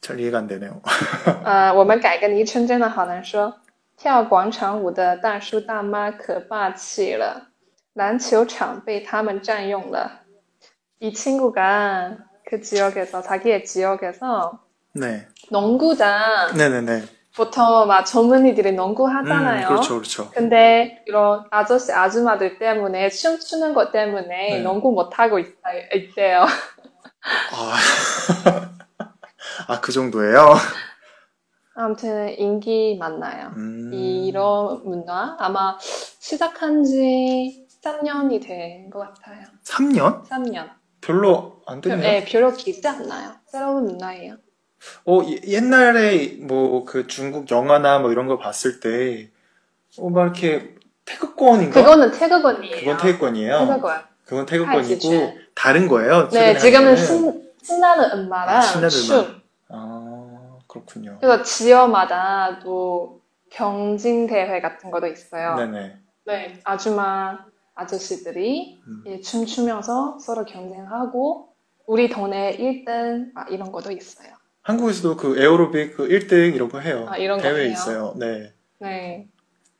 [0.00, 0.80] 잘 이해가 안 되네요.
[1.44, 3.60] 呃，我们改个昵称真的好难说。
[3.96, 7.48] 跳广场舞的大叔大妈可霸气了，
[7.94, 10.20] 篮球场被他们占用了。
[11.00, 14.60] 이 친구가 그 지역에서 자기의 지역에서
[14.94, 15.28] 네.
[15.50, 17.04] 농구장 네네네.
[17.36, 19.68] 보통 막 젊은이들이 음, 농구하잖아요.
[19.68, 20.30] 그렇죠, 그렇죠.
[20.32, 24.62] 근데 이런 아저씨 아줌마들 때문에 춤추는 것 때문에 네.
[24.62, 26.46] 농구 못 하고 있대요.
[27.52, 27.76] 아,
[29.68, 30.56] 아, 그 정도예요?
[31.76, 33.52] 아무튼 인기 많나요.
[33.56, 39.45] 음, 이런 문화 아마 시작한 지 3년이 된 것 같아요.
[39.63, 40.23] 3년?
[40.27, 40.69] 3년.
[41.01, 41.99] 별로 안 됐네요.
[42.01, 43.33] 네, 별로 길지 않나요.
[43.45, 44.37] 새로운 문화예요.
[45.05, 49.29] 어, 예- 옛날에 뭐 그 중국 영화나 뭐 이런 거 봤을 때,
[49.97, 50.75] 어, 막 이렇게
[51.05, 51.81] 태극권인가?
[51.81, 52.75] 그거는 태극권이에요.
[52.77, 53.59] 그건 태극권이에요.
[53.59, 54.01] 태극권.
[54.25, 55.33] 그건 태극권이고.
[55.55, 56.29] 다른 거예요?
[56.29, 59.41] 네, 지금은 신, 신나는 음마랑 아, 신나는 춤.
[59.69, 61.17] 아, 그렇군요.
[61.19, 63.21] 그래서 지역마다 또
[63.51, 65.55] 경진 대회 같은 것도 있어요.
[65.55, 65.97] 네네.
[66.25, 67.45] 네, 아줌마
[67.75, 69.03] 아저씨들이 음.
[69.07, 71.49] 이 춤추면서 서로 경쟁하고
[71.85, 74.29] 우리 동네 1등 아, 이런 것도 있어요.
[74.61, 77.05] 한국에서도 그 에어로빅 그 1등 이런 거 해요.
[77.09, 77.67] 아, 이런 거 대회?
[77.67, 78.13] 있어요.
[78.17, 78.53] 네.
[78.79, 79.27] 네.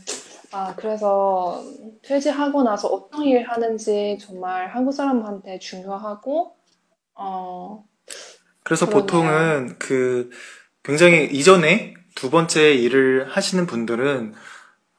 [0.51, 1.63] 아, 그래서
[2.03, 6.55] 퇴직하고 나서 어떤 일 하는지 정말 한국 사람한테 중요하고,
[7.15, 7.85] 어,
[8.63, 9.01] 그래서 그러네요.
[9.05, 10.29] 보통은 그
[10.83, 14.33] 굉장히 이전에 두 번째 일을 하시는 분들은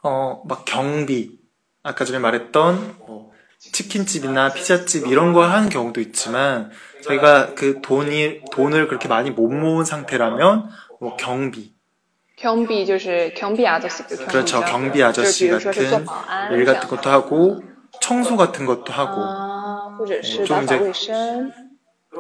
[0.02, 1.38] 어 막 경비
[1.82, 6.70] 아까 전에 말했던 뭐 치킨집이나 피자집 이런 걸 하는 경우도 있지만
[7.03, 10.69] 저희가 그 돈이 돈을 그렇게 많이 못 모은 상태라면
[10.99, 11.73] 뭐 경비
[12.35, 14.03] 경비 就是 경비 아저씨.
[14.03, 16.95] 그 그렇죠 경비 아저씨 같은 뭐, 아, 일 같은 그렇죠.
[16.95, 17.61] 것도 하고
[18.01, 20.43] 청소 같은 것도 하고 아, 그렇죠.
[20.45, 20.79] 좀 이제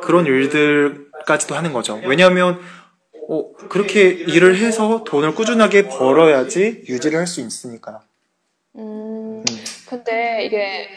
[0.01, 1.99] 그런 일들까지도 하는 거죠.
[2.05, 2.59] 왜냐하면
[3.29, 8.01] 어, 그렇게 일을 해서 돈을 꾸준하게 벌어야지 유지를 할 수 있으니까.
[8.75, 9.55] 음, 음,
[9.87, 10.87] 근데 이게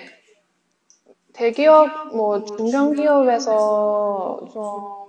[1.33, 5.03] 대기업, 뭐 중견기업에서 좀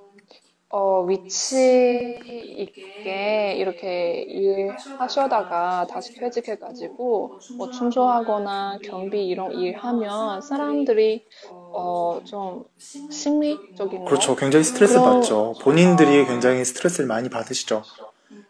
[0.76, 2.18] 어, 위치
[2.58, 12.64] 있게 이렇게 일하셔다가 다시 퇴직해가지고 뭐 청소하거나 경비 이런 일 하면 사람들이 어, 좀
[13.12, 14.34] 심리적인 그렇죠.
[14.34, 14.40] 거?
[14.40, 15.54] 굉장히 스트레스 그럼- 받죠.
[15.62, 17.84] 본인들이 굉장히 스트레스를 많이 받으시죠.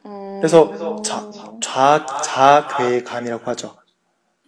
[0.05, 1.29] 음, 그래서 자,
[1.61, 3.75] 좌, 자괴감이라고 하죠.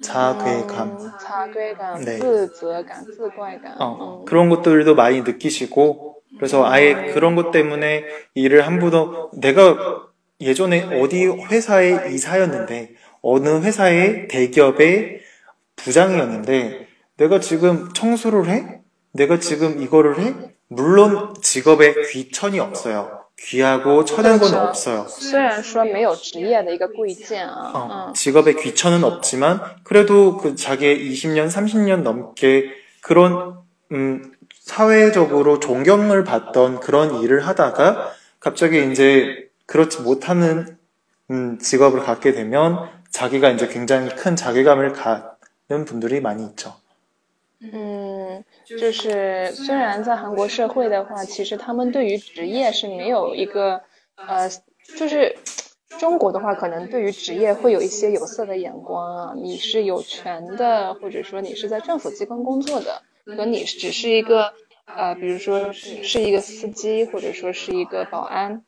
[0.02, 2.20] 자괴감, 음, 자괴감, 네.
[2.20, 3.76] 그 지저감, 지괴감.
[3.80, 4.26] 어, 음.
[4.26, 10.08] 그런 것들도 많이 느끼시고 그래서 아예 그런 것 때문에 일을 함부로 내가
[10.42, 15.22] 예전에 어디 회사의 이사였는데 어느 회사의 대기업의
[15.78, 16.88] 부장이었는데
[17.18, 18.82] 내가 지금 청소를 해?
[19.14, 20.34] 내가 지금 이거를 해?
[20.68, 23.15] 물론 직업에 귀천이 없어요.
[23.39, 24.69] 귀하고 천한 건 그렇죠.
[24.69, 25.07] 없어요.
[25.09, 33.59] 虽然说没有职业的一个贵贱啊， 어, 嗯， 직업에 귀천은 없지만 그래도 그 자기의 20년, 30년 넘게 그런
[33.93, 40.77] 음, 사회적으로 존경을 받던 그런 일을 하다가 갑자기 이제 그렇지 못하는
[41.31, 46.75] 음, 직업을 갖게 되면 자기가 이제 굉장히 큰 자괴감을 갖는 분들이 많이 있죠.
[47.63, 47.71] 嗯，
[48.68, 53.82] 就是虽然在韩国社会的话，其实他们对于职业是没有一个
[54.16, 54.50] 呃，
[54.98, 55.36] 就是
[56.00, 63.02] 中国的话，可能对于职业会有一些有色的眼光啊，你是有权的，或者说你是在政府机关工作的，
[63.38, 64.52] 和你只是一个
[64.86, 68.64] 呃，比如说是一个司机，或者说是一个保安。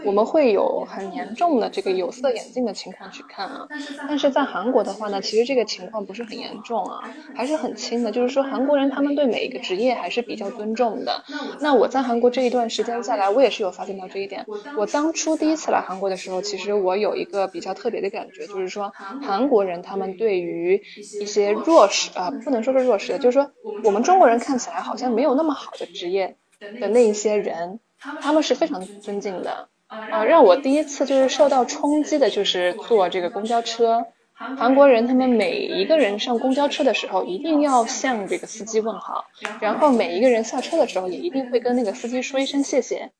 [0.00, 3.68] 我们会有很严重的这个有色眼镜的情况去看啊，
[4.04, 7.02] 但是在韩国的话呢，其实这个情况不是很严重啊，
[7.32, 8.12] 还是很轻的。
[8.12, 11.24] 就是说，韩国人他们对每一个职业还是比较尊重的。
[11.58, 14.46] 那我在韩国这一段时间下来，我也是有发现到这一点。
[14.74, 20.82] 我当初第一次来韩国的时候，其实我有一个比较特别的感觉，就是说韩国人他们对于
[21.16, 23.50] 一些弱势啊、不能说是弱势的，就是说
[23.80, 26.36] 我们中国人看起来好像没有那么好的职业
[26.78, 29.68] 的那一些人，他们是非常尊敬的。
[29.86, 34.06] 啊，让我第一次就是受到冲击的，就是坐这个公交车。
[34.34, 39.24] 韩国人他们每一个人上公交车的时候，一定要向这个司机问好，
[39.60, 43.12] 然后每一个人下车的时候，也一定会跟那个司机说一声谢谢。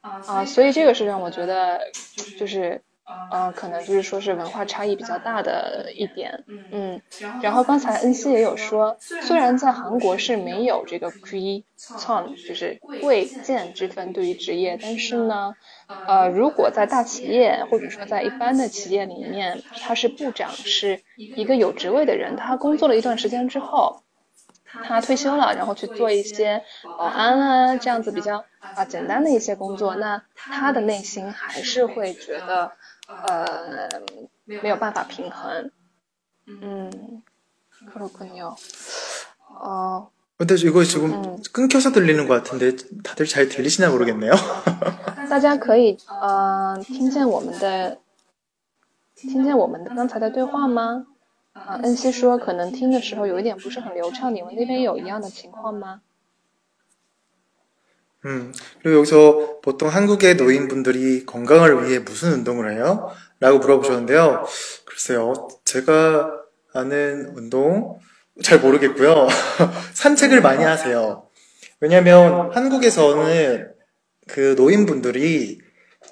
[0.00, 1.80] 啊，所以这个是让我觉得，
[2.38, 2.82] 就是，
[3.28, 6.44] 呃，可能就是说是文化差异比较大的一点。
[6.70, 7.02] 嗯，
[7.40, 11.64] 然后刚才恩熙也有说，虽然在韩国是没有这个 quý
[11.96, 15.56] ton，就是贵贱之分对于职业，但是呢，
[16.04, 21.02] 呃，如果在大企业或者说在一般的企业里面，他是部长，是
[21.34, 24.02] 一个有职位的人，他工作了一段时间之后，
[24.80, 26.62] 他退休了，然后去做一些
[26.96, 32.72] 保安啊这样子比较啊简单的一些工作，那他的内心还是会觉得
[33.07, 33.89] 呃
[34.45, 35.71] 没有办法平衡。
[36.47, 37.21] 嗯，
[37.93, 38.55] 그렇군요。
[39.61, 41.37] 哦， 근데 이거 지금 음.
[41.51, 44.33] 끊겨서 들리는 것 같은데 다들 잘 들리시나 모르겠네요.
[45.29, 47.99] 大家可以呃听见我们的
[49.15, 51.05] 听见我们的刚才的对话吗？
[51.53, 56.01] 啊，恩熙说可能听的时候有一点不是很流畅，你们那边有一样的情况吗？
[58.24, 63.10] 음, 그리고 여기서 보통 한국의 노인분들이 건강을 위해 무슨 운동을 해요?
[63.40, 64.46] 라고 물어보셨는데요.
[64.86, 66.32] 글쎄요, 제가
[66.72, 67.98] 아는 운동
[68.42, 69.28] 잘 모르겠고요.
[69.92, 71.28] 산책을 많이 하세요.
[71.80, 73.72] 왜냐면 한국에서는
[74.26, 75.60] 그 노인분들이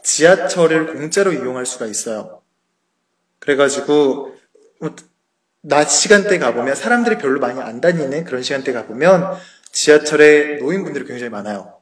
[0.02, 2.42] 지하철을 공짜로 이용할 수가 있어요.
[3.38, 4.34] 그래가지고
[4.80, 9.36] 뭐낮 시간대 가보면 사람들이 별로 많이 안 다니는 그런 시간대 가보면
[9.72, 11.81] 지하철에 노인분들이 굉장히 많아요.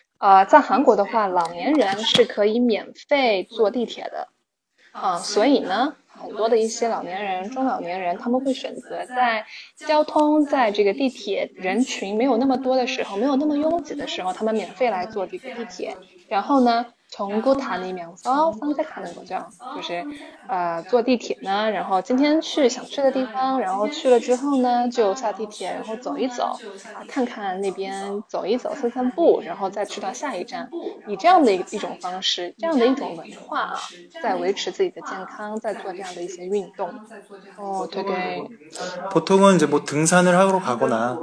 [0.21, 4.27] 呃，在韩国的话，老年人是可以免费坐地铁的
[4.91, 5.95] 啊，所以呢。
[6.13, 9.43] 很多的一些老年人、中老年人，他们会选择在
[9.75, 15.97] 交通在这个地铁人群没有那么多的时候，没有那么拥挤的时候，他们免费来坐这个地铁。
[16.27, 16.85] 然后呢？
[17.10, 20.06] 从古塔里面走，方在看那个叫，就是
[20.46, 30.72] 呃坐地铁呢，然后今天去想去的地方，然后去了之后呢，就下地铁，然后走一走，啊看看那边走一走，散散步，然后再去到下一站，
[31.04, 33.80] 以这样的一一种方式，这样的一种文化啊，
[34.20, 36.98] 在维持自己的健康，在做这样的一些运动。
[37.56, 38.50] 哦，对对。
[39.08, 41.18] 보통은이제뭐등산을하러가거나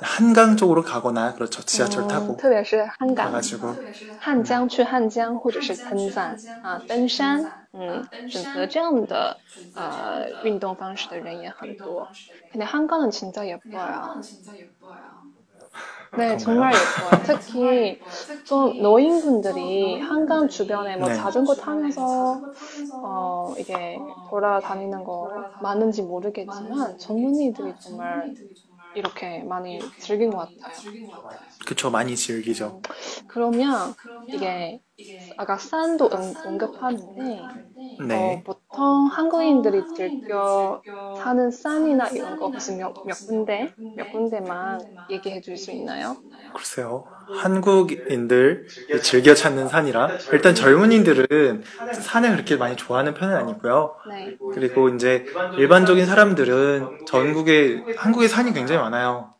[0.00, 3.76] 한강 쪽으로 가거나 그렇죠 지하철 음, 타고 特别是汉港 가가지고
[4.18, 9.38] 汉江去汉江或者是登山啊登山嗯选择这样的
[9.74, 12.08] 呃运动方式的人也很多
[12.52, 14.24] 근데한강은진짜예뻐요
[16.16, 17.22] 네, 정말 예뻐요.
[17.24, 18.00] 특히
[18.44, 21.14] 좀 노인분들이 한강 주변에 뭐 네.
[21.14, 22.42] 자전거 타면서
[23.02, 23.96] 어 이게
[24.28, 28.34] 돌아다니는 거 많은지 모르겠지만 젊은이들이 정말
[28.95, 30.75] 이렇게 많이 즐긴 것 같아요.
[31.67, 32.79] 그쵸 많이 즐기죠.
[33.27, 33.95] 그러면
[34.31, 34.79] 이게
[35.37, 37.47] 아까 산도 응, 급하는데
[37.99, 38.15] 네.
[38.15, 38.43] 어,
[38.75, 45.57] 보통 한국인들이 즐겨 사는 산이나 이런 거 혹시 몇, 몇 군데 몇 군데만 얘기해 줄
[45.57, 46.17] 수 있나요?
[46.53, 47.09] 글쎄요.
[47.31, 48.65] 한국인들
[49.03, 53.95] 즐겨 찾는 산이라 일단 젊은이들은 산을 그렇게 많이 좋아하는 편은 아니고요.
[54.05, 54.37] 네.
[54.49, 59.34] 그리고 이제 일반적인 사람들은 전국에 한국에 산이 굉장히 많아요.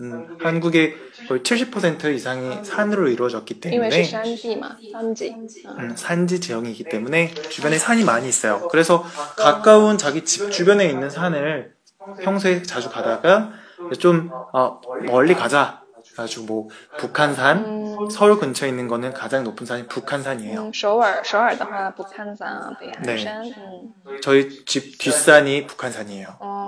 [0.00, 2.64] 음, 한국의 그 거의 70% 이상이 음.
[2.64, 5.34] 산으로 이루어졌기 때문에 산지
[5.66, 6.88] 음, 산지 지형이기 네.
[6.88, 8.68] 때문에 주변에 산이 많이 있어요.
[8.68, 9.04] 그래서
[9.36, 11.74] 가까운 자기 집 주변에 있는 산을
[12.22, 13.52] 평소에 자주 가다가
[13.98, 15.82] 좀 어, 멀리 가자.
[16.16, 16.68] 아주 뭐
[16.98, 20.60] 북한산 음, 서울 근처에 있는 거는 가장 높은 산이 북한산이에요.
[20.60, 23.24] 음, 서울 서울的话북한산, 네.
[23.56, 23.94] 음.
[24.20, 26.26] 저희 집 뒷산이 북한산이에요.
[26.40, 26.67] 어.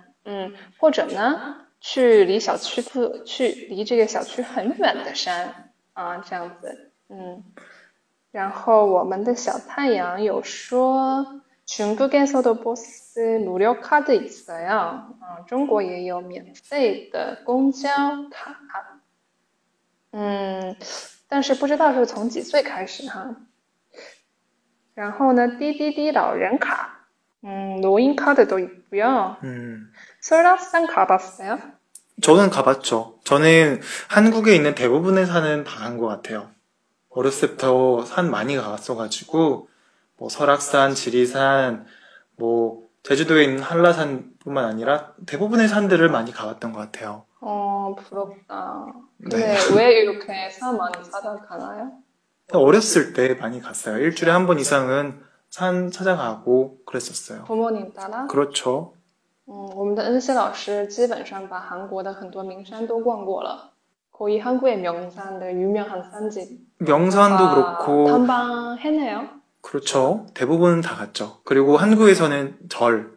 [0.24, 7.42] 嗯，或者呢去离小区附去离这个小区很远的山啊，这样子，嗯。
[8.30, 11.40] 然后我们的小太阳有说。
[11.68, 15.16] 중국에서도 버스 무료 카드 있어요.
[15.20, 17.90] 어, 中国也有免费的公交
[18.30, 19.00] 卡.
[20.12, 20.76] 음,
[21.26, 23.34] 但是不知道是从几岁开始哈.
[24.94, 27.08] 然后呢，滴滴滴老人卡,
[27.42, 29.36] 음, 노인 카드도 있고요.
[30.21, 30.23] 음.
[30.23, 31.57] 설악산 가봤어요?
[32.21, 33.15] 저는 가봤죠.
[33.23, 36.49] 저는 한국에 있는 대부분의 산은 다 간 것 같아요.
[37.09, 39.67] 어렸을 때부터 산 많이 가봤어가지고
[40.17, 41.85] 뭐 설악산, 지리산,
[42.37, 47.25] 뭐 제주도에 있는 한라산뿐만 아니라 대부분의 산들을 많이 가봤던 것 같아요.
[47.41, 48.85] 어, 부럽다.
[49.19, 49.57] 근데 네.
[49.75, 51.91] 왜 이렇게 산 많이 찾아가나요?
[52.53, 53.97] 어렸을 때 많이 갔어요.
[53.97, 57.45] 일주일에 한 번 이상은 산 찾아가고 그랬었어요.
[57.45, 58.27] 부모님 따라?
[58.27, 58.93] 그렇죠.
[59.50, 63.70] 嗯，我们的恩熙老师基本上把韩国的很多名山都逛过了。
[64.12, 69.28] 거의 한국의 명산들 유명한 산지 명산도 그렇고 탐방했네요.
[69.60, 70.26] 그렇죠.
[70.32, 71.38] 대부분 다 갔죠.
[71.44, 73.14] 그리고 한국에서는 절,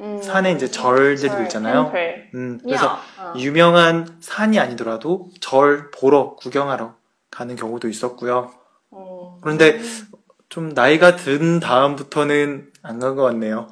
[0.00, 1.84] 음, 산에 이제 절들도 절, 있잖아요.
[1.90, 3.34] 템플, 음, 그래서 庙, 어.
[3.36, 6.94] 유명한 산이 아니더라도 절 보러 구경하러
[7.30, 8.52] 가는 경우도 있었고요.
[8.92, 9.38] 어.
[9.42, 9.80] 그런데
[10.48, 13.68] 좀 나이가 든 다음부터는 안 간 것 같네요.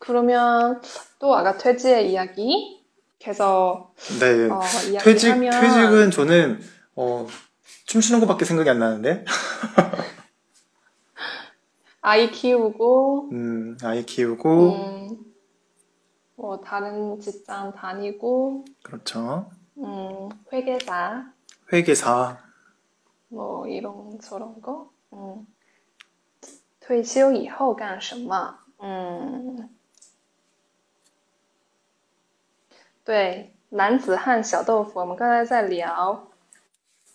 [0.00, 0.80] 그러면
[1.18, 2.84] 또 아까 퇴지의 이야기
[3.18, 4.48] 계속 네.
[4.50, 4.60] 어,
[5.02, 6.60] 퇴직, 이야기하면 퇴직은 저는,
[6.96, 7.26] 어,
[7.86, 9.24] 춤추는 것밖에 생각이 안 나는데.
[12.02, 15.18] 아이 키우고 음, 아이 키우고, 음,
[16.36, 19.50] 뭐 다른 직장 다니고 그렇죠.
[19.78, 21.32] 음, 회계사
[21.72, 22.38] 회계사.
[23.28, 24.90] 뭐 이런 저런 거.
[25.12, 25.46] 음.
[26.80, 28.56] 退休以后干什么？
[28.80, 29.68] 嗯，
[33.04, 36.28] 对，男子汉小豆腐，我们刚才在聊，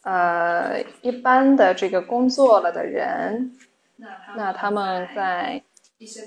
[0.03, 3.57] 呃，一般的这个工作了的人，
[4.31, 5.63] 那他们在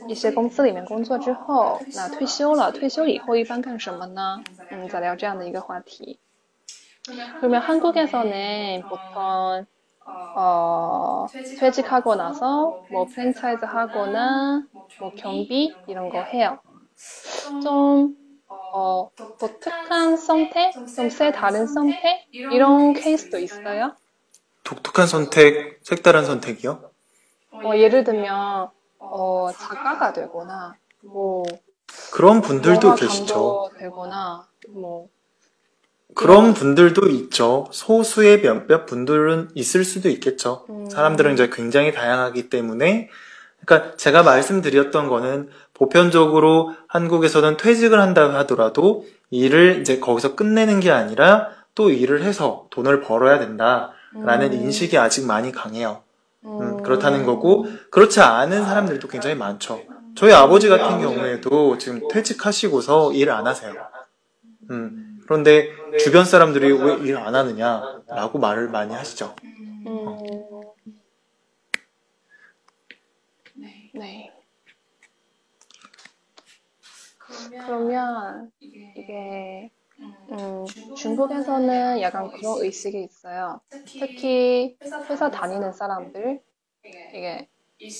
[0.06, 4.42] 一些公司里面工作之后，那退休了，退休以后一般干什么呢？
[4.70, 6.18] 嗯，在聊这样的一个话题。
[7.38, 9.66] 그러면 한국에서는 보통
[10.34, 14.66] 어, 퇴직하고 나서 뭐 프랜차이즈 하거나
[14.96, 16.58] 뭐 경비 이런 거 해요.
[17.62, 18.16] 좀
[18.71, 19.09] 어,
[19.39, 23.95] 독특한 선택, 좀 새 다른 선택 이런 케이스도 있어요.
[24.63, 26.89] 독특한 선택, 색다른 선택이요?
[27.51, 31.43] 어, 예를 들면 어, 작가가 되거나 뭐
[32.11, 33.69] 그런 분들도 계시죠.
[33.79, 35.07] 되거나 뭐
[36.15, 37.67] 그런 분들도 있죠.
[37.71, 40.65] 소수의 몇몇 분들은 있을 수도 있겠죠.
[40.69, 40.89] 음.
[40.89, 43.09] 사람들은 이제 굉장히 다양하기 때문에,
[43.65, 45.49] 그러니까 제가 말씀드렸던 거는
[45.79, 52.99] 보편적으로 한국에서는 퇴직을 한다 하더라도 일을 이제 거기서 끝내는 게 아니라 또 일을 해서 돈을
[53.01, 54.61] 벌어야 된다라는 음.
[54.61, 56.03] 인식이 아직 많이 강해요.
[56.43, 59.81] 음, 음, 그렇다는 거고, 그렇지 않은 사람들도 굉장히 많죠.
[60.15, 63.73] 저희 아버지 같은 경우에도 지금 퇴직하시고서 일 안 하세요.
[64.71, 65.69] 음, 그런데
[65.99, 69.35] 주변 사람들이 왜 일 안 하느냐라고 말을 많이 하시죠.
[69.43, 70.17] 음.
[73.93, 74.31] 네.
[77.59, 78.51] 그러면
[78.95, 79.71] 이게
[80.31, 83.61] 음, 중국에서는 약간 그런 의식이 있어요.
[83.97, 84.77] 특히
[85.09, 86.41] 회사 다니는 사람들
[87.13, 87.49] 이게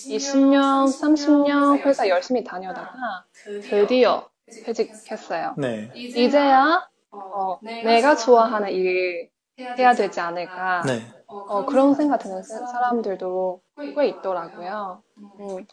[0.07, 3.25] 20년, 30년 회사 열심히 다녀다가
[3.61, 4.29] 드디어
[4.61, 5.55] 퇴직했어요.
[5.57, 5.91] 네.
[6.13, 9.29] 이제야 어, 내가 좋아하는 일
[9.77, 10.83] 해야 되지 않을까.
[10.85, 11.07] 네.
[11.47, 13.61] 어, 그런 생각 드는 사- 사람들도
[13.95, 15.03] 꽤 있더라고요.
[15.39, 15.65] 음,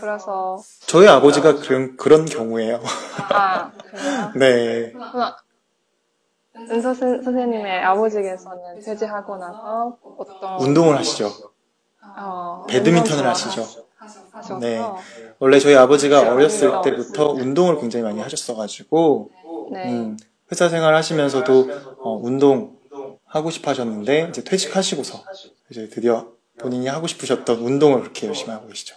[0.00, 2.80] 그래서 저희 아버지가 그런, 그런 경우예요.
[3.30, 3.70] 아
[4.32, 4.32] 그래요.
[4.36, 4.92] 네.
[6.56, 11.30] 은서 선- 선생님의 아버지께서는 퇴직하고 나서 어떤 운동을 하시죠.
[12.16, 13.66] 어, 배드민턴을 하시죠.
[14.32, 14.80] 하셔서 네.
[15.38, 16.82] 원래 저희 아버지가 어렸을 운동.
[16.82, 19.30] 때부터 운동을 굉장히 많이 하셨어가지고,
[19.72, 19.90] 네.
[19.92, 20.16] 음,
[20.50, 21.68] 회사 생활 하시면서도
[22.00, 22.76] 어, 운동
[23.26, 25.22] 하고 싶어 하셨는데, 이제 퇴직하시고서
[25.70, 26.26] 이제 드디어
[26.58, 28.96] 본인이 하고 싶으셨던 운동을 그렇게 열심히 하고 계시죠.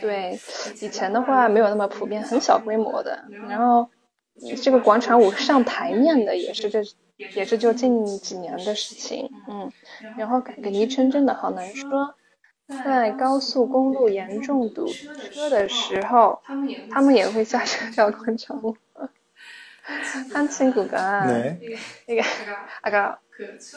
[0.00, 0.38] 对，
[0.80, 3.24] 以前的话没有那么普遍，很小规模的。
[3.48, 3.88] 然后
[4.62, 6.82] 这个广场舞上台面的也是这
[7.34, 9.30] 也是就近几年的事情。
[9.48, 9.70] 嗯，
[10.16, 12.14] 然后改个昵称真的好难说。
[12.84, 14.86] 在高速公路严重堵
[15.32, 16.40] 车的时候，
[16.90, 18.76] 他们也会下车跳广场舞。
[20.32, 21.60] 한 친구가 네.
[22.08, 22.22] 이게
[22.82, 23.18] 아까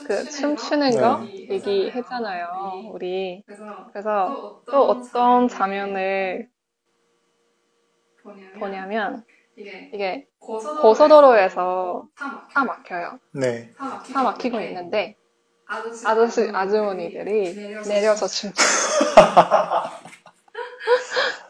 [0.03, 3.43] 그 춤추는 거 얘기했잖아요, 우리.
[3.91, 4.35] 그래서
[4.69, 6.49] 또 어떤 장면을
[8.59, 9.23] 보냐면
[9.93, 10.27] 이게
[10.81, 12.07] 고속도로에서
[12.53, 13.19] 차 막혀요.
[13.33, 13.71] 네.
[14.11, 15.15] 차 막히고 있는데
[16.03, 18.61] 아저씨 아주머니들이 내려서 춤춰.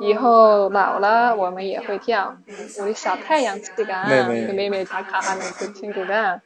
[0.00, 2.36] 以后老了我们也会跳.
[2.80, 4.46] 우리 小太阳 씨가 네네.
[4.46, 6.40] 그 매일매일 다가하는 그 친구가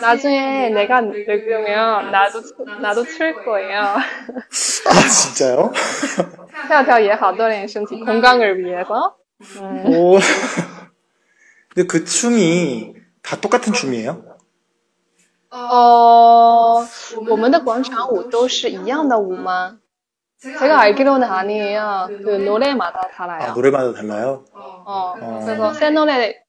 [0.00, 2.40] 나중에 내가 늙으면 나도
[2.80, 3.80] 나도 출 거예요.
[3.80, 5.72] 아, 진짜요?
[6.68, 9.16] 跳跳也好锻炼身体 건강을 위해서.
[9.60, 10.18] 음, 오.
[11.74, 14.22] 근데 그 춤이 다 똑같은 춤이에요?
[15.50, 16.84] 어,
[17.28, 19.78] 我们的广场舞都是一样的舞吗?
[20.41, 22.07] 제가 알기로는 아니에요.
[22.23, 23.41] 그 노래마다 달라요.
[23.41, 24.45] 아, 노래마다 달라요?
[24.53, 25.41] 어, 어.
[25.43, 26.41] 그래서 새 노래,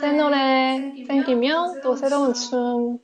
[0.00, 2.98] 새 노래 생기면 또 새로운 춤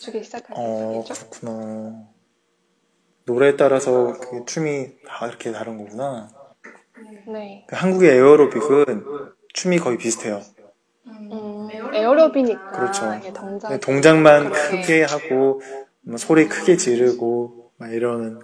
[0.00, 1.28] 추기 시작할 수 어, 있겠죠?
[1.30, 2.02] 그렇구나.
[3.24, 6.28] 노래에 따라서 그 춤이 다 이렇게 다른 거구나.
[7.32, 7.64] 네.
[7.66, 9.06] 그 한국의 에어로빅은
[9.54, 10.42] 춤이 거의 비슷해요.
[11.06, 13.14] 음, 에어로비니까 그렇죠.
[13.14, 13.70] 이게 동작.
[13.70, 14.80] 네, 동작만 그렇게.
[14.82, 15.62] 크게 하고
[16.02, 18.40] 뭐 소리 크게 지르고 막 이러는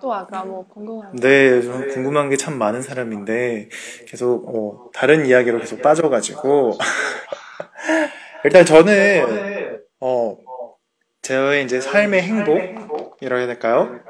[0.00, 1.18] 또 아까 뭐 궁금한 거.
[1.18, 3.68] 네, 좀 궁금한 게 참 많은 사람인데
[4.06, 6.78] 계속 어, 다른 이야기로 계속 빠져가지고
[8.44, 10.36] 일단 저는 어
[11.22, 14.00] 저의 이제 삶의 행복이라고 해야 될까요?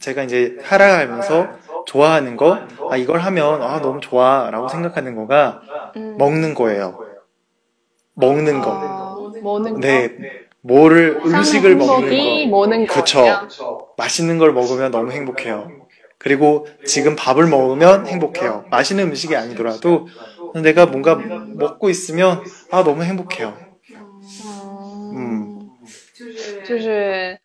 [0.00, 1.48] 제가 이제 살아가면서
[1.86, 2.58] 좋아하는 거,
[2.90, 5.62] 아 이걸 하면 아 너무 좋아라고 생각하는 거가
[5.96, 6.16] 음.
[6.18, 6.98] 먹는 거예요.
[8.14, 8.70] 먹는 거.
[8.70, 9.80] 어, 먹는 거.
[9.80, 12.57] 네, 뭐를 음식을 먹는 행복이 거.
[12.57, 13.19] 먹는 그쵸.
[13.19, 13.49] 거예요.
[13.97, 15.71] 맛있는 걸 먹으면 너무 행복해요.
[16.19, 18.65] 그리고 지금 밥을 먹으면 행복해요.
[18.69, 20.07] 맛있는 음식이 아니더라도
[20.63, 23.57] 내가 뭔가 먹고 있으면 아 너무 행복해요.
[25.13, 25.59] 음，
[26.63, 27.39] 就是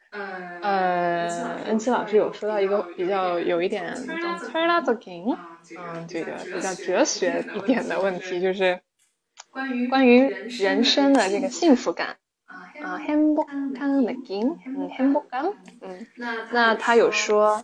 [0.60, 5.36] 呃，恩琪老师有说到一个比较有一点좀 철학적인，
[5.76, 8.80] 嗯，这个比较哲学一点的问题，就是
[9.88, 12.16] 关于人生的这个幸福感
[12.82, 15.52] 啊，행복한느낌，嗯，행복感，
[15.82, 16.06] 嗯，
[16.52, 17.62] 那他有说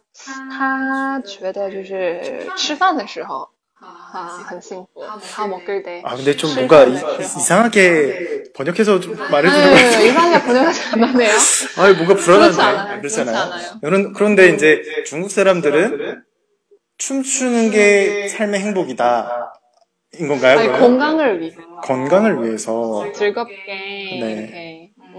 [0.51, 3.49] 他觉得就是吃饭的时候
[3.80, 5.03] 啊很幸福，
[5.34, 7.40] 他먹을 때， 아 근데 좀 吃 뭔가 饭 이, 的时候。
[7.40, 10.07] 이상하게 번역해서 좀 말해주는 것 네, 같아요.
[10.07, 11.32] 이상하게 번역하지 않았네요.
[11.78, 13.01] 아 뭔가 불안한데 그렇지 않아요.
[13.01, 13.36] 그렇지 그렇지 않아요?
[13.42, 13.80] 않아요.
[13.80, 16.22] 그런, 그런데 이제 중국 사람들은
[16.99, 19.53] 춤추는 게 삶의 행복이다.
[20.14, 20.59] 인 건가요?
[20.59, 20.80] 아니, 그러면?
[20.99, 23.12] 건강을 위해서 건강을 위해서.
[23.12, 24.38] 즐겁게 네.
[24.40, 24.71] 이렇게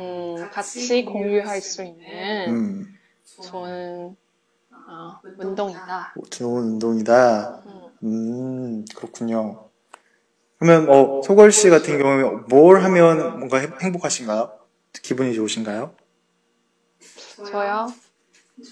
[0.08, 2.98] 음, 같이 공유할 수 있는 음,
[3.42, 4.16] 좋은
[4.88, 6.14] 어, 운동이다.
[6.30, 7.62] 좋은 운동이다.
[7.66, 7.88] 음.
[8.02, 9.70] 음, 그렇군요.
[10.58, 14.58] 그러면 어, 소걸 씨 같은 경우에 뭘 하면 뭔가 행- 행복하신가요?
[15.02, 15.94] 기분이 좋으신가요?
[17.50, 17.86] 저요?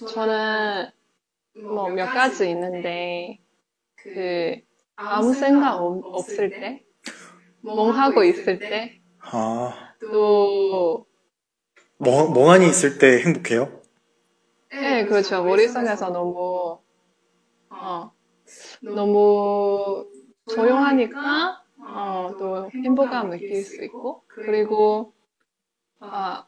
[0.09, 0.91] 저는
[1.55, 3.39] 뭐 몇 가지 있는데
[3.97, 4.57] 그
[4.97, 6.85] 아무 생각 없- 없을 때,
[7.63, 11.07] 멍하고 있을 때, 아, 또
[12.05, 13.71] 멍, 멍하니 있을 때 행복해요?
[14.71, 15.45] 네, 그렇죠.
[15.45, 16.81] 머릿속에서 너무,
[17.71, 18.13] 어,
[18.83, 20.05] 너무
[20.49, 21.63] 조용하니까,
[21.95, 25.13] 어, 또 행복감 느낄 수 있고, 그리고,
[26.01, 26.45] 아,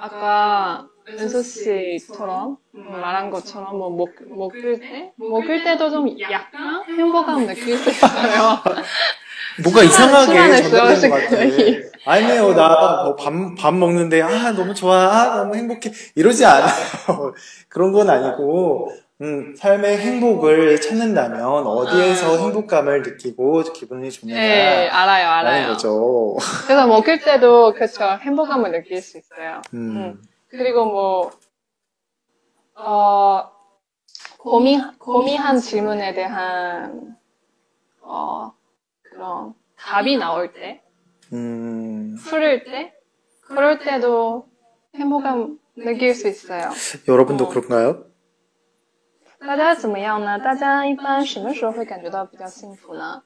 [0.00, 7.76] 아까 은수 씨처럼 말한 것처럼 뭐 먹, 먹을 때, 먹을 때도 좀 약간 행복감 느낄
[7.76, 8.62] 수 있어요.
[9.62, 11.36] 뭔가 이상하게 전달되는 것 같아.
[12.04, 13.16] 아니에요, 나밥
[13.58, 16.68] 밥 먹는데 아 너무 좋아, 아 너무 행복해 이러지 않아요.
[17.68, 24.38] 그런 건 아니고, 음, 삶의 행복을 찾는다면 어디에서 행복감을 느끼고 기분이 네, 좋느냐
[24.92, 25.68] 알아요, 알아요.
[25.68, 26.36] 거죠.
[26.66, 28.04] 그래서 먹을 때도, 그렇죠.
[28.22, 29.60] 행복감을 느낄 수 있어요.
[29.74, 30.22] 음, 음.
[30.48, 31.30] 그리고 뭐,
[32.76, 33.50] 어,
[34.38, 37.16] 고민, 고민한 질문에 대한,
[38.00, 38.52] 어,
[39.17, 40.83] 그런 답이 나올 때,
[41.33, 42.93] 음, 풀을 때,
[43.41, 44.47] 그럴 때도
[44.95, 46.69] 행복감 느낄 수 있어요.
[47.07, 47.49] 여러분도 어.
[47.49, 48.05] 그런가요?
[49.39, 50.39] 大家怎么样呢？
[50.39, 53.23] 大家一般什么时候会感觉到比较幸福呢？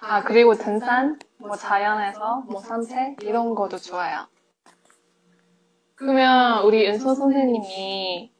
[0.00, 4.26] 아, 그리고 등산, 뭐 자연에서, 뭐 산책, 이런 것도 좋아요.
[5.94, 8.34] 그러면 우리 은서 선생님이,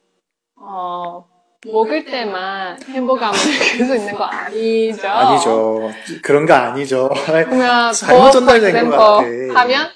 [0.56, 1.26] 어,
[1.67, 5.07] 먹을 때만 행복감을 느낄 수 있는 거 아니죠?
[5.07, 5.91] 아니죠.
[6.21, 7.09] 그런 거 아니죠.
[7.25, 9.23] 그러면 잘못 더 전달된 것 같아.
[9.59, 9.89] 하면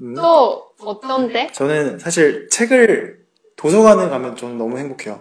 [0.00, 1.48] 음, 또 어떤데?
[1.52, 3.18] 저는 사실 책을
[3.56, 5.20] 도서관에 가면 저는 너무 행복해요.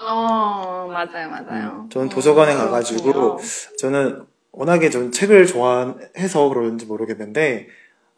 [0.00, 1.82] 어, 맞아요, 맞아요.
[1.84, 3.48] 음, 저는 도서관에 음, 가가지고 그렇군요.
[3.78, 4.22] 저는
[4.52, 7.68] 워낙에 저는 책을 좋아해서 그런지 모르겠는데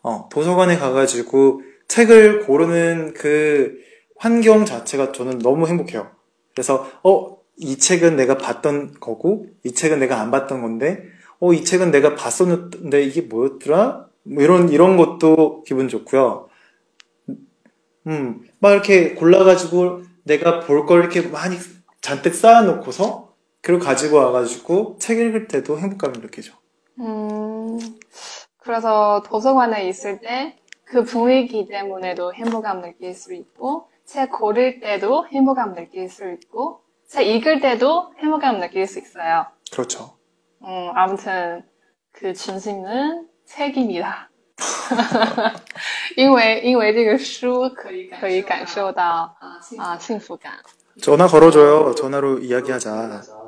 [0.02, 3.76] 어, 도서관에 가가지고 책을 고르는 그
[4.16, 6.17] 환경 자체가 저는 너무 행복해요.
[6.58, 11.04] 그래서 어, 이 책은 내가 봤던 거고 이 책은 내가 안 봤던 건데
[11.38, 14.08] 어, 이 책은 내가 봤었는데 이게 뭐였더라?
[14.24, 16.48] 뭐 이런 이런 것도 기분 좋고요.
[18.08, 21.56] 음, 막 이렇게 골라가지고 내가 볼 걸 이렇게 많이
[22.00, 26.54] 잔뜩 쌓아놓고서 그걸 가지고 와가지고 책 읽을 때도 행복감을 느끼죠.
[26.98, 27.78] 음,
[28.58, 30.56] 그래서 도서관에 있을 때
[30.90, 37.27] 그 분위기 때문에도 행복감 느낄 수 있고, 책 고를 때도 행복감 느낄 수 있고, 책
[37.27, 39.45] 읽을 때도 행복감 느낄 수 있어요.
[39.71, 40.17] 그렇죠.
[40.61, 41.63] 음, 음, 아무튼
[42.11, 44.29] 그 중심은 책입니다.
[46.15, 50.53] 因为因为这个书可以可以感受到啊幸福感。
[51.01, 51.95] 전화 걸어줘요.
[51.95, 53.46] 전화로 이야기하자.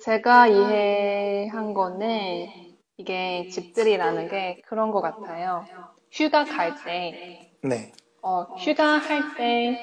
[0.00, 2.46] 음, 제가 이해한 거는
[2.96, 5.66] 이게 집들이라는 게 그런 것 같아요.
[6.10, 7.18] 휴가 갈 때,
[7.62, 7.92] 네.
[8.22, 9.78] 어, 휴가 할 때,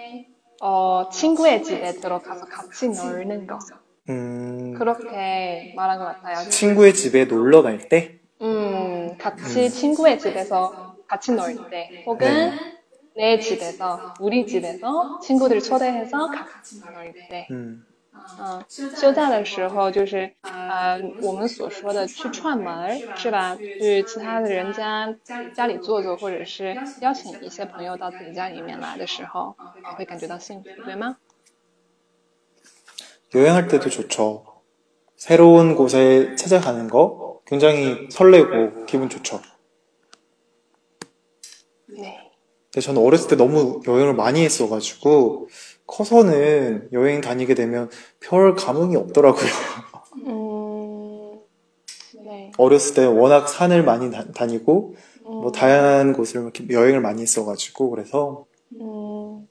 [0.61, 3.57] 어, 친구의 집에 들어가서 같이 놀는 거.
[4.09, 6.49] 음, 그렇게 말한 것 같아요.
[6.49, 10.73] 친구의 집에 놀러 갈 때, 음, 같이 친구의 집에서
[11.07, 12.51] 같이 놀 때, 혹은
[13.15, 17.47] 내 집에서, 우리 집에서 친구들 초대해서 같이 놀 때.
[17.51, 17.86] 음,
[18.38, 23.56] 嗯，休假的时候就是呃我们所说的去串门儿是吧？
[23.56, 25.14] 去其他的人家
[25.54, 29.56] 家里坐坐，或者是邀请一些朋友到自己家里面来的时候，
[29.96, 31.16] 会感觉到幸福，对吗？
[33.34, 34.44] 여행할 때도 좋죠.
[35.16, 39.40] 새로운 곳에 찾아가는 거 굉장히 설레고 기분 좋죠.
[41.88, 42.18] 对，
[42.72, 45.48] 근데 저는 어렸을 때 너무 여행을 많이 했어가지고
[45.87, 49.49] 커서는 여행 다니게 되면 별 감흥이 없더라고요.
[50.27, 51.39] 음...
[52.23, 52.51] 네.
[52.57, 55.31] 어렸을 때 워낙 산을 많이 다, 니고 음...
[55.31, 58.45] 뭐 다양한 곳을 이렇게 여행을 많이 했어가지고 그래서
[58.79, 59.47] 음...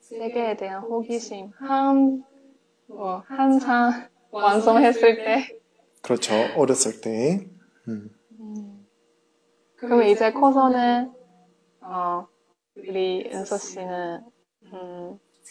[0.00, 2.22] 세계에 대한 호기심 한
[2.86, 5.58] 뭐, 한상 완성했을 때
[6.02, 7.46] 그렇죠 어렸을 때
[7.88, 8.10] 음.
[8.38, 8.86] 음.
[9.76, 11.12] 그럼 이제 커서는
[11.80, 12.26] 어,
[12.76, 14.20] 우리 은서 씨는
[14.72, 15.18] 음,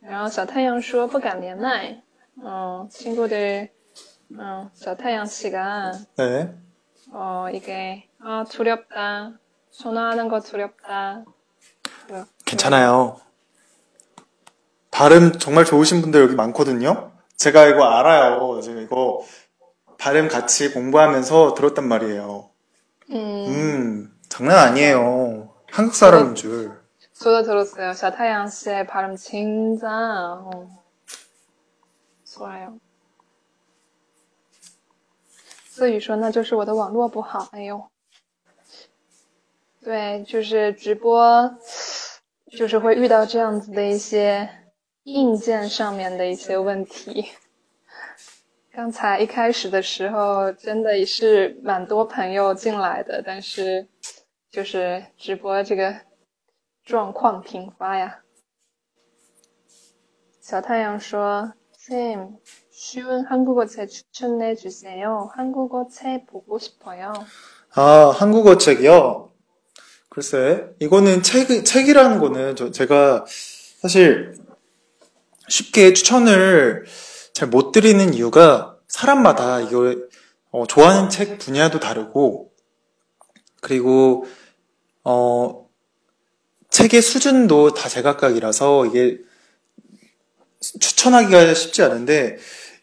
[0.00, 2.02] 然后小太阳说：“不敢连麦。”
[2.42, 3.70] 嗯，친구들，
[4.30, 6.48] 嗯，小太阳씨가 네
[7.12, 9.38] 어 이게 아 두렵다.
[9.70, 11.24] 전화하는 거 두렵다.
[12.44, 13.20] 괜찮아요
[14.90, 19.22] 발음 정말 좋으신 분들 여기 많거든요 제가 이거 알아요 제가 이거
[19.98, 22.50] 발음 같이 공부하면서 들었단 말이에요
[23.10, 25.52] 음, 음, 장난 아니에요.
[25.70, 26.72] 한국 사람인 줄.
[27.20, 27.94] 저도 들었어요.
[27.94, 30.68] 小太阳 씨의 발음 진짜 어,
[32.24, 32.78] 좋아요.
[35.68, 37.88] 思雨说：“那就是我的网络不好。”哎呦，
[39.82, 41.58] 对，就是直播，
[42.50, 44.48] 就是会遇到这样子的一些
[45.04, 47.30] 硬件上面的一些问题。
[48.72, 53.88] 刚才一开始的时候，真的也是蛮多朋友进来的，但是
[54.50, 55.94] 就是直播这个
[56.90, 58.22] 状况频发呀。
[60.40, 62.36] 小太阳说：“쌤,
[62.70, 65.30] 쉬운 한국어 책 추천해 주세요.
[65.34, 67.12] 한국어 책 보고 싶어요.
[67.74, 69.32] 아, 한국어 책이요?
[70.08, 73.24] 글쎄, 이거는 책, 책이라는 거는 저, 제가
[73.80, 74.34] 사실
[75.48, 76.86] 쉽게 추천을
[77.32, 80.08] 잘 못 드리는 이유가 사람마다 이걸
[80.50, 82.50] 어, 좋아하는 책 분야도 다르고
[83.60, 84.24] 그리고
[85.04, 85.59] 어,
[86.71, 89.19] 책의 수준도 다 제각각이라서 이게
[90.79, 92.37] 추천하기가 쉽지 않은데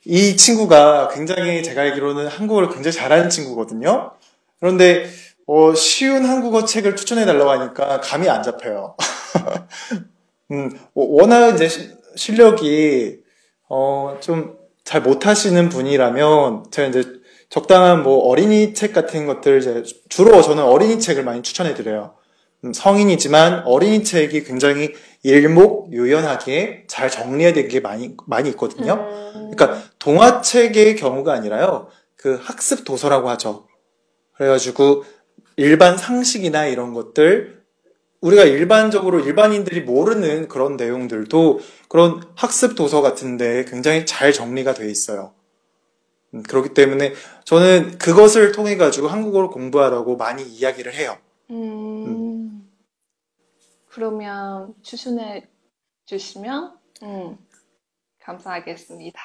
[0.05, 4.13] 이 친구가 굉장히 제가 알기로는 한국어를 굉장히 잘하는 친구거든요.
[4.61, 5.11] 그런데
[5.47, 8.97] 어, 쉬운 한국어 책을 추천해 달라고 하니까 감이 안 잡혀요.
[10.53, 13.19] 음, 워낙 이제 시- 실력이
[13.69, 14.59] 어, 좀
[14.89, 17.05] 잘 못하시는 분이라면 제가 이제
[17.51, 22.15] 적당한 뭐 어린이 책 같은 것들 이제 주로 저는 어린이 책을 많이 추천해 드려요.
[22.65, 28.95] 음, 성인이지만 어린이 책이 굉장히 일목요연하게 잘 정리된 게 많이 많이 있거든요.
[28.95, 31.89] 음, 그러니까 동화책의 경우가 아니라요.
[32.17, 33.67] 그 학습 도서라고 하죠.
[34.37, 35.05] 그래가지고
[35.57, 37.59] 일반 상식이나 이런 것들
[38.21, 45.33] 우리가 일반적으로 일반인들이 모르는 그런 내용들도 그런 학습 도서 같은데 굉장히 잘 정리가 돼 있어요.
[46.35, 47.15] 음, 그렇기 때문에
[47.45, 51.17] 저는 그것을 통해 가지고 한국어를 공부하라고 많이 이야기를 해요.
[51.51, 52.18] 음,
[53.99, 55.49] 그러면 추천해
[56.07, 57.37] 주시면 음,
[58.23, 59.21] 감사하겠습니다.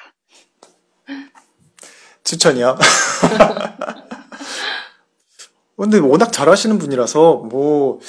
[2.24, 2.74] 추천이요.
[5.78, 8.00] 근데 워낙 잘하시는 분이라서 뭐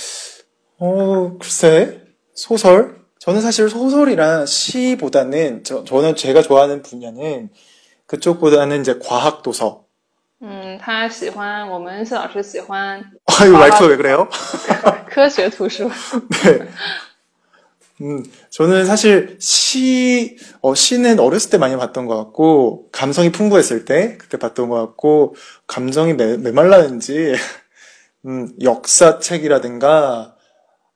[0.79, 2.01] 어, 글쎄
[2.33, 7.51] 소설 저는 사실 소설이랑 시보다는 저, 저는 제가 좋아하는 분야는
[8.07, 9.84] 그쪽보다는 이제 과학 도서.
[10.42, 14.28] 嗯，他喜欢我们谢老师喜欢 아유 말투가 왜 그래요?
[15.08, 15.90] 科学图书。
[16.44, 16.68] 네.
[18.00, 24.16] 음, 저는 사실 시, 어, 시는 어렸을 때 많이 봤던 것 같고, 감성이 풍부했을 때,
[24.16, 25.34] 그때 봤던 것 같고,
[25.66, 27.34] 감정이 매, 메말랐는지,
[28.24, 30.34] 음, 역사책이라든가,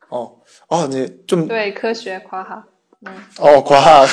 [0.08, 0.40] 어,
[0.70, 2.64] 아, 이제 좀, 对，科学夸哈。
[3.06, 4.08] 嗯 어, 과학.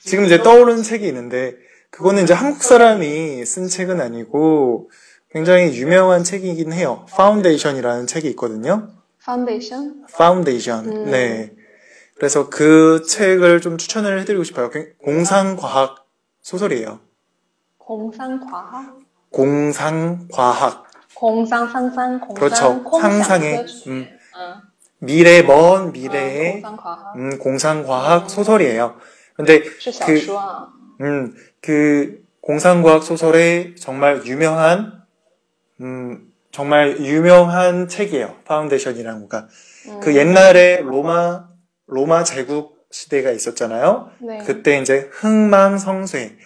[0.00, 1.54] 지금 이제 떠오르는 책이 있는데,
[1.95, 4.89] 그거는 이제 한국 사람이 쓴 책은 아니고
[5.31, 7.05] 굉장히 유명한 책이긴 해요.
[7.11, 8.89] 파운데이션이라는 책이 있거든요.
[9.23, 10.05] 파운데이션?
[10.13, 10.89] 파운데이션.
[10.89, 11.11] 음.
[11.11, 11.53] 네.
[12.17, 14.69] 그래서 그 책을 좀 추천을 해드리고 싶어요.
[15.03, 16.05] 공상과학
[16.41, 16.99] 소설이에요.
[17.77, 18.99] 공상과학?
[19.31, 20.83] 공상과학.
[21.13, 22.83] 공상 상상 공상 그렇죠.
[22.99, 24.07] 상상의 음.
[24.35, 24.61] 어.
[24.99, 27.15] 미래 먼 미래의 어, 공상과학.
[27.15, 28.97] 음, 공상과학 소설이에요.
[29.35, 30.25] 근데 그
[31.01, 35.03] 음, 그 공상과학 소설의 정말 유명한
[35.81, 38.35] 음, 정말 유명한 책이에요.
[38.45, 39.47] 파운데이션이라는 거가.
[39.87, 41.47] 嗯 그 옛날에 로마
[41.87, 44.09] 로마 제국 시대가 있었잖아요.
[44.19, 46.37] 对， 그때 이제 흥망성쇠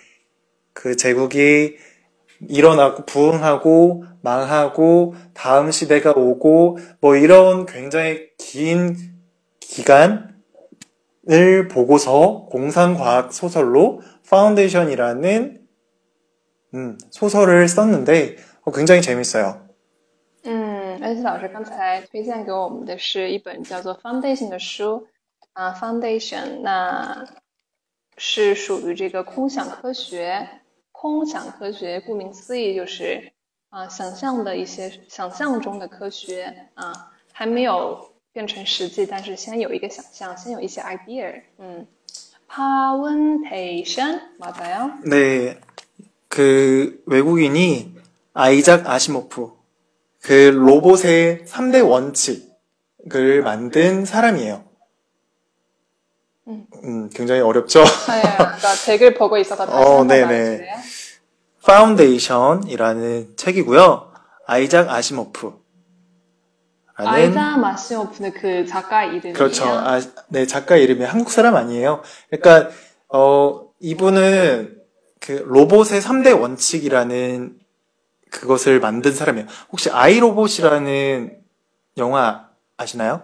[0.74, 1.78] 그 제국이
[2.48, 8.96] 일어나고 부흥하고 망하고 다음 시대가 오고 뭐 이런 굉장히 긴
[9.60, 10.28] 기간을
[11.70, 15.67] 보고서 공상과학 소설로 파운데이션이라는
[16.75, 19.69] 음, 소설을 썼는데 어, 굉장히 재밌어요.
[20.45, 25.07] 嗯，恩熙老师刚才推荐给我们的是一本叫做《Foundation》的书
[25.53, 27.27] 啊，《Foundation》那
[28.17, 30.49] 是属于这个空想科学。
[30.93, 33.33] 空想科学顾名思义就是
[33.69, 41.43] 啊，想象的一些想象中的科学啊，还没有变成实际，但是先有一个想象，先有一些 idea。
[41.59, 41.87] 嗯
[42.52, 44.94] ，Foundation 맞아요?
[45.06, 45.60] 네,
[46.28, 47.96] 그 외국인이
[48.34, 49.52] 아이작 아시모프
[50.22, 54.64] 그 로봇의 3대 원칙을 만든 사람이에요.
[56.48, 56.66] 음.
[56.84, 57.84] 음, 굉장히 어렵죠?
[57.84, 60.68] 네, 나 댓글 보고 있어서 다시 어, 네네.
[61.64, 64.12] 파운데이션이라는 책이고요.
[64.48, 65.54] 아이작 아시모프.
[67.08, 69.34] 아이작 아시모프는 그 작가 이름이에요.
[69.34, 69.66] 그렇죠.
[69.66, 72.02] 아, 네, 작가 이름이 한국 사람 아니에요.
[72.30, 72.70] 그러니까,
[73.10, 74.78] 어, 이분은
[75.20, 77.58] 그 로봇의 3대 원칙이라는
[78.32, 79.48] 그것을 만든 사람이에요.
[79.72, 81.38] 혹시 아이로봇이라는
[81.98, 83.22] 영화 아시나요?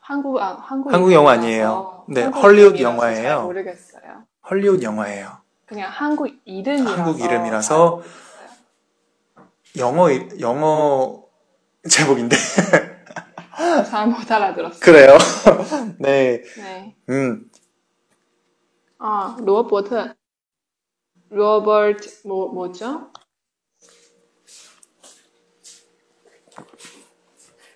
[0.00, 2.04] 한국 아, 한국 한국 영화 아니에요.
[2.08, 3.42] 네, 헐리우드 영화예요.
[3.42, 4.24] 모르겠어요.
[4.48, 5.38] 헐리우드 영화예요.
[5.66, 8.02] 그냥 한국 이름이라서 한국 이름이라서
[9.76, 10.08] 영어,
[10.40, 11.22] 영어
[11.88, 12.36] 제목인데.
[13.89, 14.79] 잘못 알아들었어요.
[14.79, 15.17] 그래요.
[15.99, 16.41] 네.
[16.57, 16.95] 네.
[17.09, 17.49] 음,
[18.99, 20.13] 아 로버트
[21.29, 23.11] 로버트 뭐 뭐죠?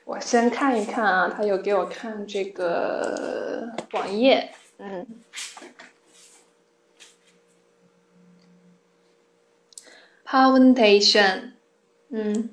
[0.06, 5.06] 我先看一看啊，他有给我看这个网页，嗯。
[10.26, 11.52] Foundation，
[12.10, 12.50] 嗯，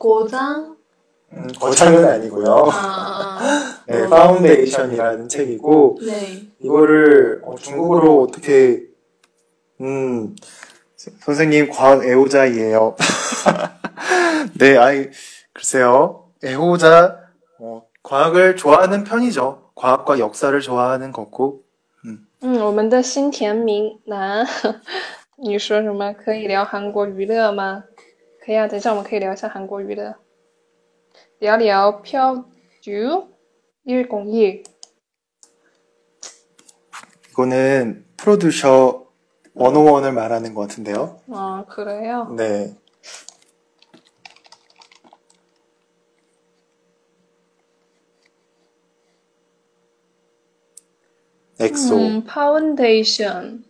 [0.00, 0.76] 고장，
[1.32, 2.70] 음, 거창은 아니고요.
[2.70, 8.82] 啊啊啊， 네, 파운데이션이라는 책이고, 对， 이거를 어, 중국어로 어떻게,
[9.80, 10.34] 음,
[10.96, 12.96] 선생님 과학 애호자이에요.
[14.58, 15.10] 네, 아이,
[15.52, 16.30] 글쎄요.
[16.44, 17.18] 애호자,
[17.60, 19.70] 어, 과학을 좋아하는 편이죠.
[19.74, 21.62] 과학과 역사를 좋아하는 거고.
[22.42, 24.46] 嗯，我们的新田明南，
[25.36, 26.12] 你说什么？
[26.12, 27.84] 可以聊韩国娱乐吗？
[28.44, 30.14] 可以啊，等一下我们可以聊一下韩国娱乐，
[31.40, 32.44] 聊聊漂
[32.82, 34.64] 듀101.
[37.30, 39.06] 이거는 프로듀서
[39.54, 41.20] 101을 말하는 것 같은데요.
[41.32, 42.32] 아, 그래요?
[42.36, 42.74] 네.
[51.58, 51.96] 엑소.
[51.96, 53.64] 음, 파운데이션.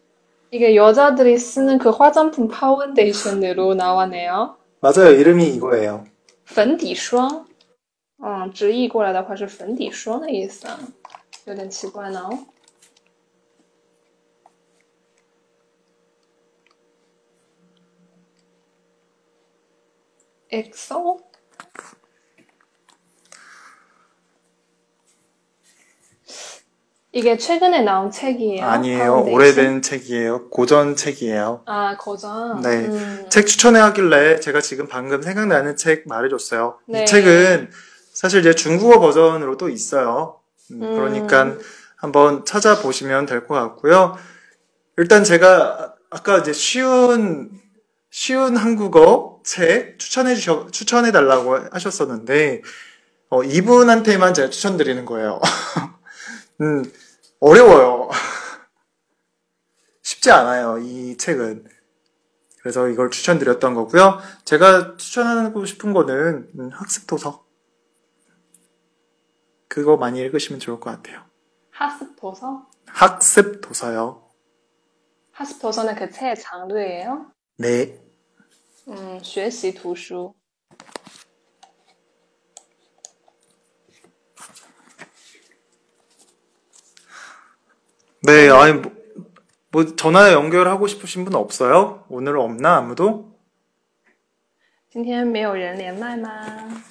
[0.51, 4.57] 이게 여자들이 쓰는 그 화장품 파운데이션으로 나왔네요.
[4.81, 5.11] 맞아요.
[5.11, 6.05] 이름이 이거예요.
[6.45, 7.47] 粉底霜，
[8.23, 10.67] 嗯，直译过来的话是粉底霜的意思，
[11.45, 12.29] 有点奇怪呢。
[20.51, 21.21] EXO
[27.14, 28.66] 이게 최근에 나온 책이에요?
[28.66, 28.98] 아니에요.
[29.00, 29.34] 파운데이션?
[29.34, 30.50] 오래된 책이에요.
[30.50, 31.64] 고전 책이에요.
[31.66, 32.62] 아, 고전.
[32.62, 32.70] 네.
[32.86, 33.26] 음.
[33.30, 36.78] 책 추천해 하길래 제가 지금 방금 생각나는 책 말해줬어요.
[36.88, 37.04] 네.
[37.04, 37.70] 이 책은
[38.14, 40.40] 사실 이제 중국어 버전으로 또 있어요.
[40.72, 40.96] 음, 음.
[40.96, 41.58] 그러니까
[41.98, 44.18] 한번 찾아보시면 될 것 같고요.
[44.98, 47.50] 일단 제가 아까 이제 쉬운
[48.10, 52.62] 쉬운 한국어 책 추천해 주셔 추천해 달라고 하셨었는데
[53.30, 55.42] 어, 이분한테만 제가 추천드리는 거예요.
[56.61, 56.83] 음,
[57.41, 58.11] 어려워요.
[60.03, 61.67] 쉽지 않아요, 이 책은.
[62.61, 64.19] 그래서 이걸 추천드렸던 거고요.
[64.45, 67.45] 제가 추천하고 싶은 거는 음, 학습 도서.
[69.69, 71.25] 그거 많이 읽으시면 좋을 것 같아요.
[71.71, 72.67] 하습 도서?
[72.87, 74.29] 학습 도서요.
[75.33, 77.31] 하습 도서는 그 책의 장르예요?
[77.59, 78.01] 네.
[78.89, 80.35] 음, 学习图书.
[88.23, 88.93] 네, 아니, 뭐,
[89.71, 92.05] 뭐 전화 연결하고 싶으신 분 없어요?
[92.09, 93.37] 오늘 없나, 아무도?
[94.89, 96.83] 今天没有人连麦吗？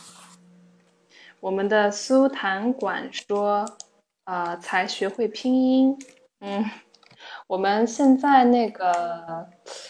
[1.39, 3.65] 我们的苏谈馆说，
[4.25, 5.97] 呃，才学会拼音。
[6.39, 6.63] 嗯，
[7.47, 9.47] 我们现在那个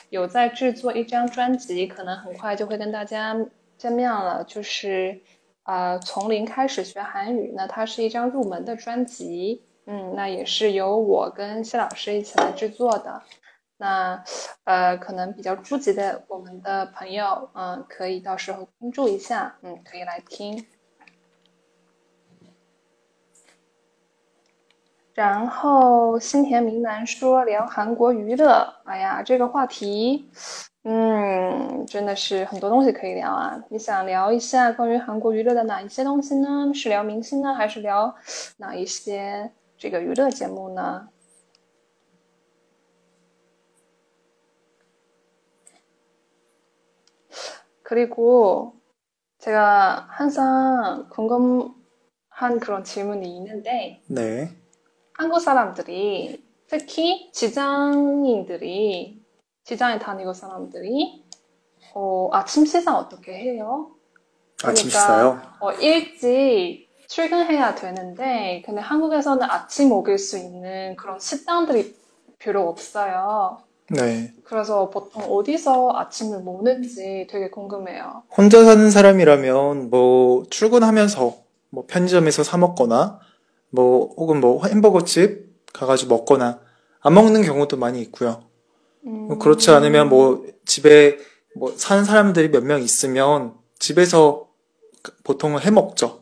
[0.09, 3.35] 有在制作一张专辑，可能很快就会跟大家
[3.77, 4.43] 见面了。
[4.45, 5.22] 就是
[5.63, 9.61] 呃，从零开始学韩语，那它是一张入门的专辑。
[9.86, 13.23] 嗯，那也是由我跟谢老师一起来制作的。
[13.78, 14.23] 那
[14.65, 20.66] 呃，可能比较初级的我们的朋友，嗯，可以到时候关注一下，嗯，可以来听。
[25.15, 30.31] 然后新田明男说聊韩国娱乐，哎呀，这个话题，
[30.85, 33.59] 嗯，真的是很多东西可以聊啊。
[33.70, 36.70] 你想聊一下关于韩国娱乐的哪一些东西呢？
[36.73, 38.15] 是聊明星呢，还是聊
[38.59, 41.09] 哪一些 这个娱乐节目呢？
[47.84, 48.73] 그리고
[49.38, 54.49] 제가 항상 궁금한 그런 질문이 있는데, 네.
[55.13, 59.23] 한국 사람들이, 특히 직장인들이,
[59.63, 61.23] 직장에 다니고 사람들이,
[61.93, 63.95] 어, 아침 식사 어떻게 해요?
[64.63, 65.41] 아침 그러니까 식사요?
[65.59, 71.96] 어, 일찍 출근해야 되는데, 근데 한국에서는 아침 먹을 수 있는 그런 식당들이
[72.38, 73.58] 별로 없어요.
[73.90, 74.32] 네.
[74.44, 78.22] 그래서 보통 어디서 아침을 먹는지 되게 궁금해요.
[78.36, 81.36] 혼자 사는 사람이라면 뭐 출근하면서
[81.70, 83.18] 뭐 편의점에서 사 먹거나
[83.70, 86.60] 뭐 혹은 뭐 햄버거집 가가지고 먹거나
[87.00, 88.44] 안 먹는 경우도 많이 있고요.
[89.06, 91.18] 음, 뭐 그렇지 않으면 뭐 집에
[91.56, 94.46] 뭐 사는 사람들이 몇 명 있으면 집에서
[95.24, 96.19] 보통은 해 먹죠.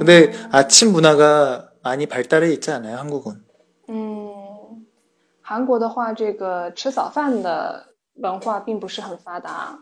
[0.00, 3.44] 근데 아침 문화가 많이 발달해 있지 않아요, 한국은.
[3.88, 4.86] 嗯，
[5.42, 9.78] 韩国的话，这个吃早饭的文化并不是很发达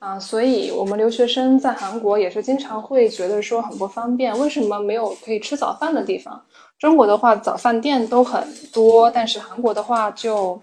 [0.00, 6.44] 啊，所以我们留学生在韩国也是经常会觉得说很不方便，为什么没有可以吃早饭的地方？
[6.78, 10.60] 中国的话，早饭店都很多，但是韩国的话就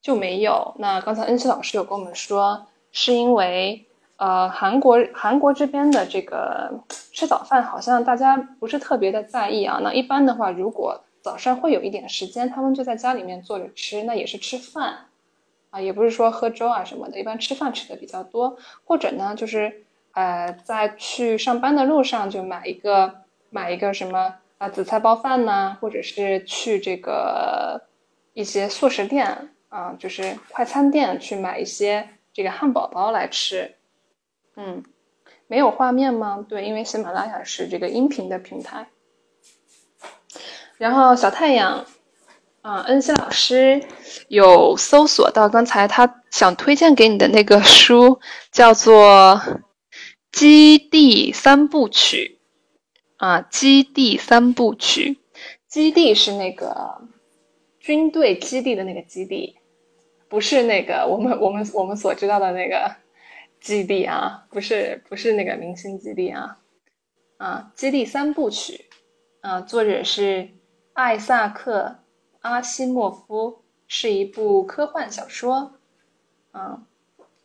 [0.00, 0.74] 就没有。
[0.78, 3.86] 那刚才恩熙老师有跟我们说，是因为
[4.23, 6.71] 呃韩国韩国这边的这个
[7.11, 9.81] 吃早饭好像大家不是特别的在意啊。
[9.83, 15.07] 那一般的话，如果早上会有一点时间，他们就在家里面坐着吃，那也是吃饭
[15.71, 19.83] 啊，也不是说喝粥啊什么的，一般吃饭吃的比较多，或者呢就是
[20.13, 23.13] 呃在去上班的路上就买一个
[23.49, 27.81] 买一个什么啊紫菜包饭呐、或者是去这个
[28.33, 33.75] 一些速食店啊，就是快餐店去买一些这个汉堡包来吃，
[34.55, 34.83] 嗯。
[35.47, 36.43] 没有画面吗？
[36.49, 38.87] 对，因为喜马拉雅是这个音频的平台。
[40.77, 41.85] 然后小太阳，
[42.61, 43.83] 啊、恩熙老师
[44.29, 48.19] 有搜索到刚才他想推荐给你的那个书，
[48.51, 49.39] 叫做
[50.31, 52.39] 《基地三部曲》
[53.23, 55.19] 啊，《基地三部曲》。
[55.67, 57.01] 基地是那个
[57.79, 59.57] 军队基地的那个基地，
[60.29, 62.95] 不是那个我们我们我们所知道的那个
[63.63, 66.59] 基地啊，不是不是那个明星基地啊，
[67.37, 68.89] 啊，基地三部曲，
[69.39, 70.49] 啊，作者是
[70.91, 71.79] 艾萨克·
[72.41, 75.79] 阿西莫夫，是一部科幻小说，
[76.51, 76.85] 啊，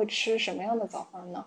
[0.09, 1.47] 吃什么样的早饭呢？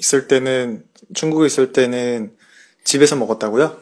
[0.00, 2.36] 있을 때는 중국에 있을 때는
[2.84, 3.76] 집에서 먹었다고요?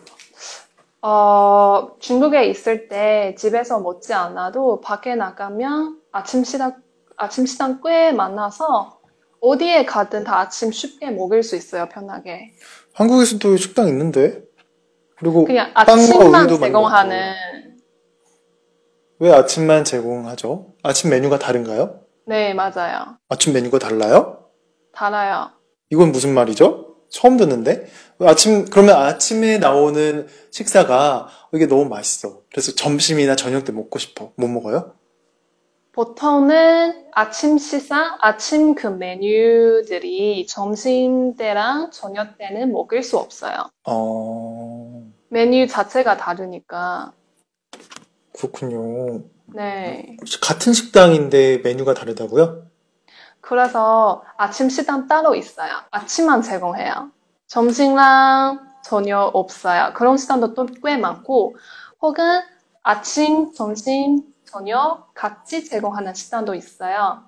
[1.03, 6.74] 어, 중국에 있을 때 집에서 먹지 않아도 밖에 나가면 아침 식당
[7.16, 8.99] 아침 식당 꽤 많아서
[9.40, 12.53] 어디에 가든 다 아침 쉽게 먹을 수 있어요, 편하게.
[12.95, 14.43] 한국에서도 식당 있는데?
[15.16, 17.35] 그리고 그냥 아침만 제공하는.
[19.20, 20.74] 왜 아침만 제공하죠?
[20.82, 22.01] 아침 메뉴가 다른가요?
[22.27, 23.19] 네, 맞아요.
[23.28, 24.49] 아침 메뉴가 달라요?
[24.93, 25.57] 달라요.
[25.90, 26.97] 이건 무슨 말이죠?
[27.09, 27.86] 처음 듣는데?
[28.20, 32.43] 아침, 그러면 아침에 나오는 식사가 이게 너무 맛있어.
[32.51, 34.32] 그래서 점심이나 저녁 때 먹고 싶어.
[34.36, 34.93] 못 먹어요?
[35.93, 43.69] 보통은 아침 식사, 아침 그 메뉴들이 점심 때랑 저녁 때는 먹을 수 없어요.
[43.85, 45.10] 어...
[45.28, 47.12] 메뉴 자체가 다르니까.
[48.32, 49.24] 그렇군요.
[49.47, 50.16] 네.
[50.40, 52.68] 같은 식당인데 메뉴가 다르다고요?
[53.48, 55.72] 그래서 아침 식당 따로 있어요.
[55.91, 57.11] 아침만 제공해요.
[57.48, 59.94] 점심랑 저녁 없어요.
[59.94, 61.56] 그런 식당도 또 꽤 많고,
[62.02, 62.41] 혹은
[62.84, 67.24] 아침, 점심, 저녁 같이 제공하는 식당도 있어요.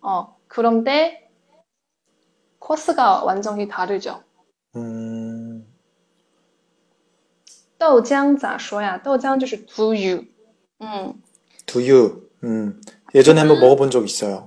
[0.00, 1.28] 어, 그런데
[2.58, 4.22] 코스가 완전히 다르죠.
[4.76, 5.66] 음.
[7.78, 9.00] 豆浆咋说呀?
[9.02, 10.24] 豆浆就是두유.
[10.82, 11.20] 음.
[11.66, 12.28] 두유.
[12.44, 12.80] 음.
[13.12, 14.45] 예전에 한번 먹어본 적 있어요.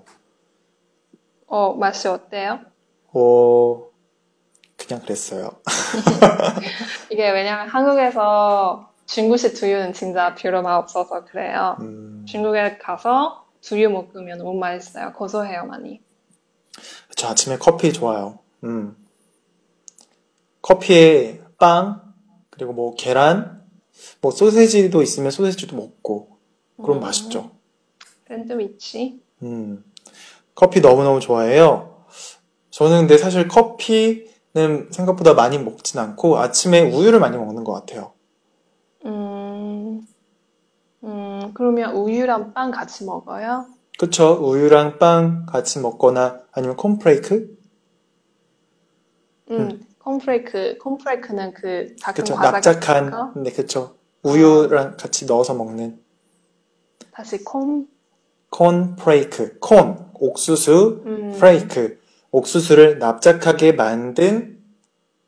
[1.50, 2.60] 어, 맛이 어때요?
[3.12, 3.88] 어,
[4.76, 5.50] 그냥 그랬어요.
[7.10, 11.76] 이게 왜냐면 한국에서 중국식 두유는 진짜 별로 맛 없어서 그래요.
[11.80, 12.24] 음.
[12.28, 15.12] 중국에 가서 두유 먹으면 너무 맛있어요.
[15.12, 16.00] 고소해요, 많이.
[17.16, 18.38] 저 아침에 커피 좋아요.
[18.62, 18.96] 음.
[20.62, 22.14] 커피에 빵,
[22.50, 23.64] 그리고 뭐 계란,
[24.20, 26.38] 뭐 소세지도 있으면 소세지도 먹고,
[26.80, 27.00] 그럼 음.
[27.00, 27.50] 맛있죠.
[28.28, 29.20] 샌드위치?
[29.42, 29.84] 음.
[30.54, 32.04] 커피 너무너무 좋아해요.
[32.70, 38.12] 저는 근데 사실 커피는 생각보다 많이 먹진 않고 아침에 우유를 많이 먹는 것 같아요.
[39.04, 40.06] 음,
[41.04, 43.66] 음, 그러면 우유랑 빵 같이 먹어요?
[43.98, 44.38] 그쵸.
[44.40, 47.56] 우유랑 빵 같이 먹거나 아니면 콘프레이크?
[49.50, 49.86] 음, 음.
[49.98, 52.34] 콘프레이크, 콘프레이크는 그 작은 그쵸.
[52.36, 53.96] 납작한, 네, 그쵸.
[54.22, 54.96] 우유랑 아.
[54.96, 56.00] 같이 넣어서 먹는.
[57.12, 57.86] 다시 콘?
[58.49, 61.31] 콘프레이크, 콘, 옥수수, 음.
[61.37, 61.99] 프레이크,
[62.31, 64.63] 옥수수를 납작하게 만든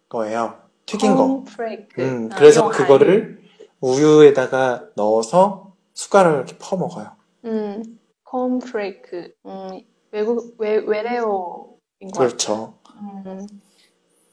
[0.09, 0.59] 거예요.
[0.85, 1.27] 튀긴 거.
[1.27, 2.01] 콘프레이크.
[2.01, 3.41] 음, 아, 그래서 그거를
[3.81, 7.11] 우유에다가 넣어서 숟가락을 이렇게 퍼 먹어요.
[7.45, 9.33] 음, 콘프레이크.
[9.45, 9.81] 음,
[10.11, 12.73] 외국 외 외래어인 것 그렇죠.
[12.99, 13.47] 嗯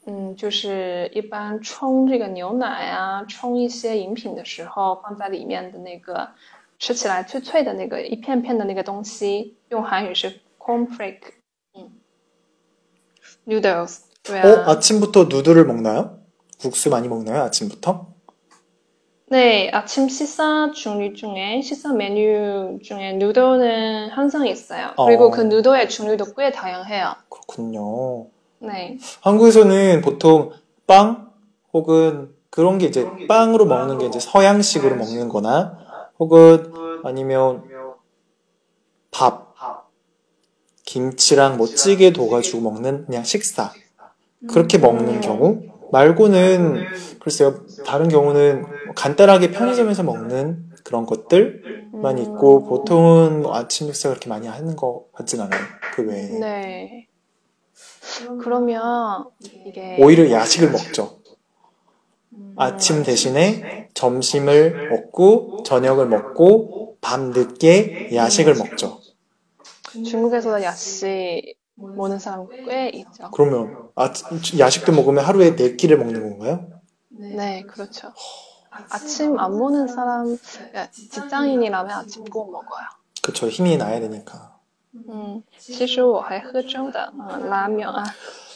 [0.07, 6.29] 嗯，就是一般冲这个牛奶啊，冲一些饮品的时候，放在里面的那个
[6.79, 11.33] 吃起来脆脆的那个一片片的那个东西，用韩语是 cornflake。
[11.73, 11.89] 嗯，
[13.47, 13.99] noodles。
[14.23, 14.45] 对啊。
[14.45, 16.19] 어, 아침부터 누들을 먹나요?
[16.59, 17.43] 국수 많이 먹나요?
[17.43, 18.07] 아침부터?
[19.27, 24.91] 네, 아침 식사 종류 중에 식사 메뉴 중에 누도는 항상 있어요.
[25.03, 25.31] 그리고 어.
[25.31, 27.15] 그 누도의 종류도 꽤 다양해요.
[27.29, 28.27] 그렇군요.
[28.59, 28.97] 네.
[29.21, 30.51] 한국에서는 보통
[30.85, 31.31] 빵
[31.73, 35.77] 혹은 그런 게 이제 빵으로 먹는 게 이제 서양식으로 먹는 거나
[36.20, 36.72] 혹은
[37.02, 37.64] 아니면
[39.10, 39.54] 밥,
[40.84, 43.72] 김치랑 뭐 찌개 도가지고 먹는 그냥 식사.
[44.48, 45.20] 그렇게 먹는 음.
[45.20, 46.84] 경우 말고는
[47.20, 48.64] 글쎄요 다른 경우는
[48.94, 55.40] 간단하게 편의점에서 먹는 그런 것들만 있고 보통은 뭐 아침 식사 그렇게 많이 하는 거 같진
[55.40, 55.60] 않아요
[55.94, 56.38] 그 외에.
[56.38, 57.06] 네.
[58.42, 61.19] 그러면 이게 오히려 야식을 먹죠
[62.59, 68.99] 아침 대신에 점심을 먹고 저녁을 먹고 밤 늦게 야식을 먹죠.
[70.05, 73.29] 중국에서 야식 먹는 사람 꽤 있죠.
[73.31, 74.11] 그러면 아,
[74.57, 76.67] 야식도 먹으면 하루에 네 끼를 먹는 건가요?
[77.09, 78.11] 네, 그렇죠.
[78.89, 80.37] 아침 안 먹는 사람,
[80.75, 82.85] 야, 직장인이라면 아침 꼭 먹어요.
[83.21, 84.55] 그쵸 힘이 나야 되니까.
[85.09, 88.03] 嗯，其实我还喝粥的，嗯，拉面啊，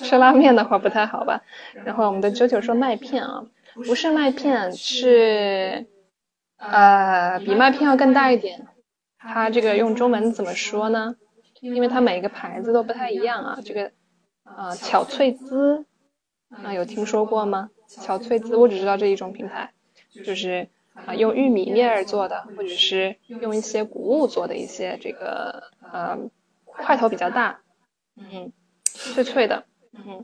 [0.01, 1.41] 吃拉面的话不太好吧。
[1.85, 3.43] 然后我们的九九说麦片啊，
[3.73, 5.87] 不是麦片，是
[6.57, 8.67] 呃比麦片要更大一点。
[9.17, 11.15] 它这个用中文怎么说呢？
[11.61, 13.59] 因为它每个牌子都不太一样啊。
[13.63, 13.91] 这个
[14.43, 15.85] 呃巧脆滋
[16.49, 17.69] 啊，有听说过吗？
[17.87, 19.71] 巧脆滋，我只知道这一种品牌，
[20.25, 26.17] 就是啊用玉米面儿做的，或者是用一些谷物做的一些这个呃
[26.65, 27.59] 块头比较大，
[28.15, 28.51] 嗯，
[28.83, 30.23] 脆脆的，嗯。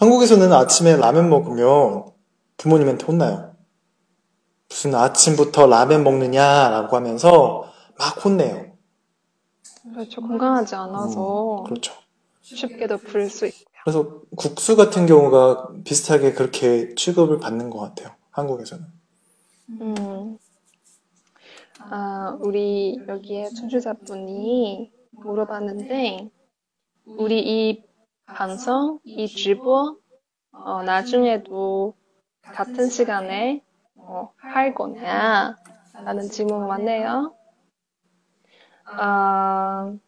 [0.00, 2.11] 한국에서는 아침에 라면 먹으면
[2.63, 3.53] 부모님한테 혼나요.
[4.69, 7.65] 무슨 아침부터 라면 먹느냐라고 하면서
[7.99, 8.71] 막 혼내요.
[9.93, 10.21] 그렇죠.
[10.21, 11.93] 건강하지 않아서 그렇죠.
[12.41, 13.65] 쉽게도 부를 수 있고요.
[13.83, 18.15] 그래서 국수 같은 경우가 비슷하게 그렇게 취급을 받는 것 같아요.
[18.31, 18.85] 한국에서는.
[19.81, 20.37] 음.
[21.79, 26.29] 아, 우리 여기에 청취자분이 물어봤는데,
[27.05, 27.83] 우리 이
[28.25, 29.97] 방송, 이直播,
[30.53, 31.95] 어, 나중에도
[32.42, 33.62] 같은 시간에
[33.96, 35.56] 어, 할 거냐?
[36.04, 37.34] 라는 질문 왔네요.
[38.84, 39.98] 呃，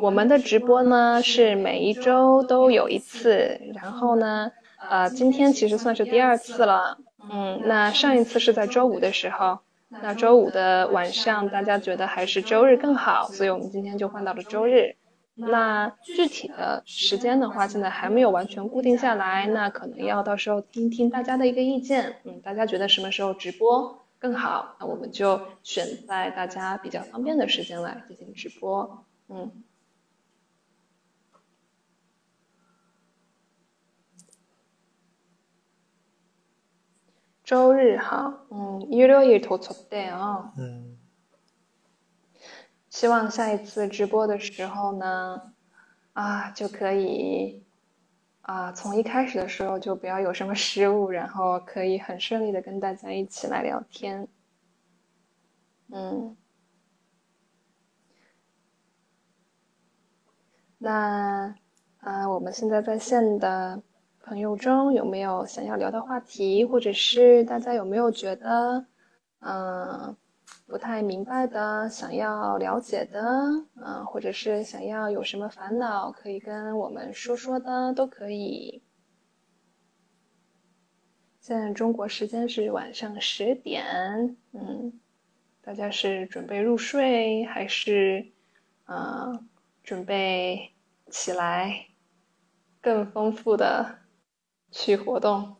[0.00, 4.52] 我们的直播呢是每一周都有一次，然后呢，
[4.88, 6.98] 呃，今天其实算是第二次了，
[7.30, 9.58] 嗯，那上一次是在周五的时候，
[9.88, 14.94] 那周五的晚上大家觉得还是周日更好，所以我们今天就换到了周日。
[15.36, 23.98] 那具体的时间的话，现在还没有完全固定下来，那可能要到时候听听大家的一个意见，嗯，大家觉得什么时候直播？
[24.18, 29.04] 更好，那我们就选在大家比较方便的时间来进行直播。
[29.28, 29.50] 嗯，
[37.42, 40.52] 周日好，嗯，일요일도좋대요。
[40.56, 40.95] 음,
[42.97, 45.53] 希望下一次直播的时候呢，
[46.13, 47.63] 啊，就可以
[48.41, 54.27] 啊，从一开始的时候就不要有什么失误，然后可以很顺利的跟大家一起来聊天。
[55.93, 56.35] 嗯，
[60.79, 61.53] 那
[61.99, 63.79] 啊，我们现在在线的
[64.23, 68.87] 朋友中有没有想要聊的话题，或者是大家有没有觉得
[69.41, 70.17] 嗯
[70.67, 73.21] 不太明白的，想要了解的，
[73.75, 78.83] 嗯，或者是想要有什么烦恼可以跟我们说说的，都可以。
[81.39, 84.99] 现在中国时间是晚上十点，嗯，
[85.61, 88.33] 大家是准备入睡还是
[88.85, 89.43] 嗯、呃
[89.83, 90.73] 准备
[91.09, 91.87] 起来
[92.81, 93.99] 更丰富的
[94.69, 95.56] 去活动？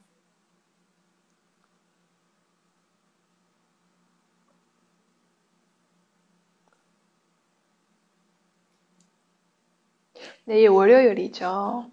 [10.47, 11.91] 내일 월요일이죠.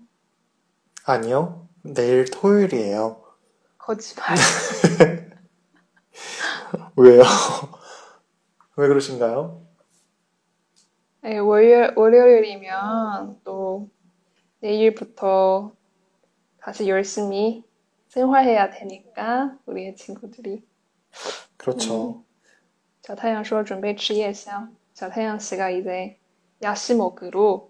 [1.06, 1.68] 아니요.
[1.84, 3.24] 내일 토요일이에요.
[3.78, 4.36] 거짓말.
[6.96, 7.24] 왜요?
[8.76, 9.66] 왜 그러신가요?
[11.22, 13.90] 네, 월요, 월요일이면 또
[14.62, 15.74] 내일부터
[16.62, 17.64] 다시 열심히
[18.10, 20.64] 생활해야 되니까 우리의 친구들이.
[21.58, 22.24] 그렇죠.
[23.02, 24.70] 자타양 说 준비 吃夜宵.
[24.94, 26.20] 자타양 씨가 이제
[26.62, 27.70] 야시 먹으러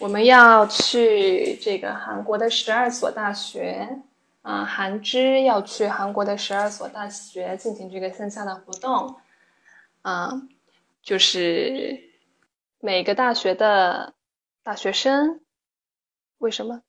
[0.00, 4.02] 我们要去这个韩国的十二所大学，
[4.40, 9.20] 啊，韩之要去韩国的十二所大学进行这个线下的活动，
[10.00, 10.30] 啊，
[11.02, 12.02] 就是
[12.78, 14.14] 每个大学的
[14.62, 15.42] 大学生，
[16.38, 16.82] 为什么？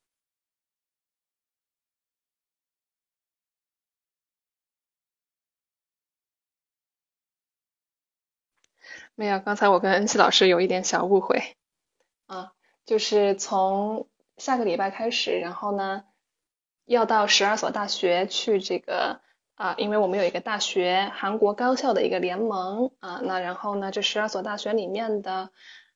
[9.15, 11.57] 没有，刚才我跟恩熙老师有一点小误会，
[12.27, 12.53] 啊，
[12.85, 16.03] 就是从下个礼拜开始，然后呢，
[16.85, 19.21] 要到十二所大学去这个
[19.55, 25.51] 啊，因为我们有一个大学，韩国高校的一个联盟啊，那然后呢，这十二所大学里面的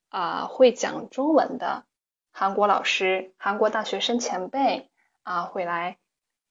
[0.09, 1.85] 啊会讲中文的
[2.31, 4.91] 韩国老师、韩国大学生前辈
[5.23, 5.97] 啊会来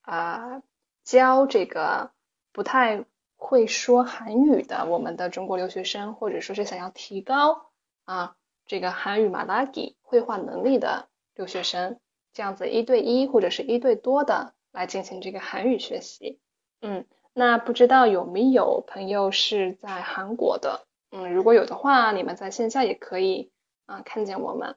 [0.01, 0.61] 啊
[1.03, 2.11] 教这个
[2.51, 3.05] 不太
[3.37, 7.71] 会说韩语的我们的中国留学生，或者说是想要提高
[8.03, 8.35] 啊
[8.67, 11.99] 这个韩语马拉吉绘画能力的留学生，
[12.33, 16.39] 这样子一对一或者是一对多的来进行这个韩语学习。
[16.81, 20.85] 嗯，那不知道有没有朋友是在韩国的？
[21.11, 23.51] 嗯，如果有的话，你们在线下也可以
[23.85, 24.75] 啊看见我们。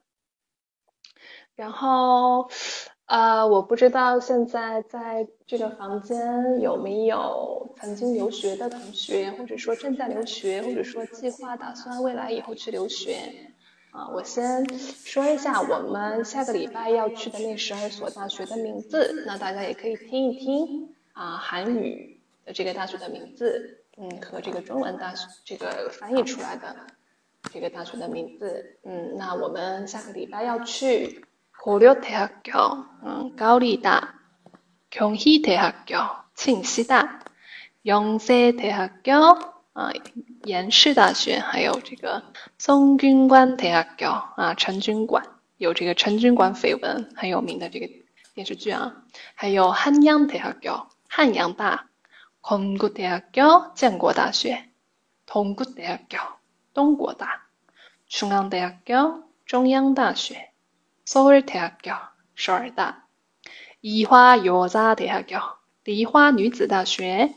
[1.56, 2.48] 然后
[3.06, 13.54] 呃，我不知道现在在这个房间有没有曾经留学的同学，或者说正在留学，或者说计划打算未来以后去留学。
[13.91, 20.89] 啊，我先说一下我们下个礼拜要去的那十二所大学的名字，那大家也可以听一听。
[21.13, 26.75] 啊，韩语的这个大学的名字，嗯，和这个中文大学这个翻译出来的
[27.51, 31.23] 这个大学的名字，嗯，那我们下个礼拜要去
[31.61, 34.15] 고려대학 교， 嗯，高丽大，
[34.89, 37.19] 경희대학 교， 庆熙大，
[37.83, 39.37] 영세대학 교，
[39.73, 39.91] 啊，
[40.47, 42.23] 延世大学，还有这个
[42.59, 45.23] 성균관대학 교， 啊，陈军馆，
[45.57, 47.89] 有这个陈军馆绯闻很有名的这个
[48.33, 49.03] 电视剧啊，
[49.35, 50.87] 还有한양대학 교。
[51.15, 51.89] 汉阳大、
[52.41, 54.69] 건국대학 교、 建国大学、
[55.27, 56.17] 동국대학 교、
[56.73, 57.43] 东国大、
[58.09, 60.49] 중앙대학 교、 中央大学、
[61.05, 61.95] 서울대학 교、
[62.33, 63.05] 首尔大、
[63.79, 65.39] 梨花여자대학 교、
[65.83, 67.35] 梨花女子大学、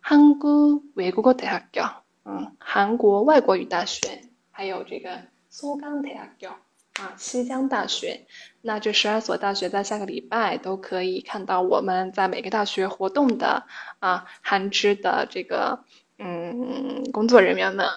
[0.00, 4.21] 한국외국어대학 교、 嗯，韩国外国语大学，
[4.51, 6.57] 还有这个苏甘特亚教
[6.93, 8.25] 啊，西江大学。
[8.61, 13.63] 那这十二所大学在下个礼拜都可以看到我们在每个大学活动的
[13.99, 15.83] 啊，韩知的这个
[16.17, 17.87] 嗯工作人员们，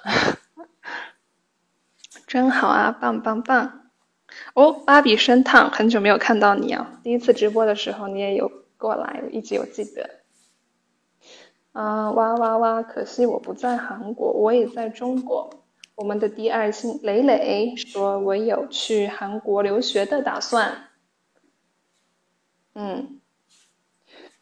[2.26, 3.90] 真好啊，棒棒棒！
[4.54, 10.15] 哦，芭比生烫，很久没有看到你啊，第一次直播的时候你也有过来，一直有记得。
[11.75, 12.83] 啊，哇哇哇！
[12.83, 15.49] 可惜我不在韩国，我也在中国。
[15.95, 20.89] 我们的第二星磊磊说：“我有去韩国留学的打算。”
[22.73, 23.19] 嗯，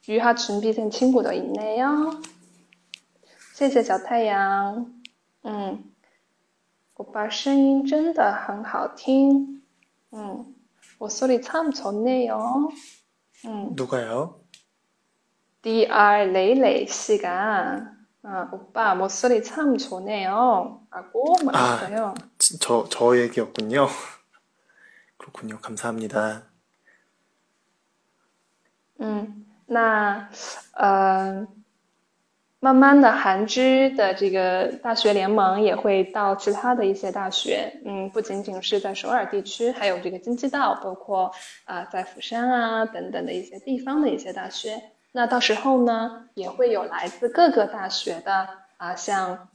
[0.06, 2.22] 유학준비생친구도있네 요。
[3.54, 4.94] 谢谢小太阳。
[5.44, 5.84] 嗯，
[6.96, 9.62] 我爸声音真的很好听。
[10.12, 10.54] 嗯，
[10.98, 12.72] 我소리참좋네 요。
[13.44, 13.76] 嗯。
[13.76, 14.36] 누가 요？
[15.64, 20.82] 第二磊磊씨가 아, 오빠 목소리 참 좋네요.
[20.92, 22.14] 라고 말했어요.
[22.18, 23.88] 아, 저, 저 얘기였군요.
[25.18, 25.60] 그렇군요.
[25.62, 26.44] 감사합니다.
[29.02, 30.30] 음, 那
[30.74, 31.48] 呃，
[32.60, 41.32] 慢慢的韩知的这个大学联盟也会到其他的一些大学，嗯，不仅仅是在首尔地区，还有这个京畿道，包括
[41.64, 44.92] 啊、呃、在釜山啊等等的一些地方的一些大学。
[45.17, 49.47] 那到时候呢，也会有来自各个大学的啊，像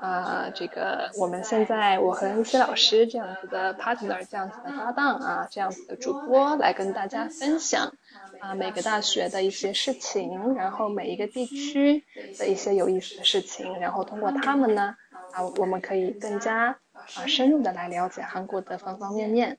[0.00, 7.92] 啊这个我们现在我和恩熙老师这样子的 partner，这样子的搭档啊，这样子的主播来跟大家分享
[8.38, 12.04] 啊每个大学的一些事情，然后每一个地区
[12.38, 14.94] 的一些有意思的事情，然后通过他们呢
[15.32, 16.78] 啊，我们可以更加
[17.16, 19.58] 啊深入的来了解韩国的方方面面。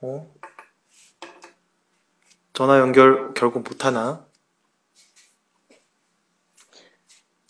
[0.00, 0.26] 어?
[2.52, 4.26] 전화 연결 결국 못하나?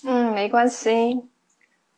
[0.05, 1.28] 嗯，没关系。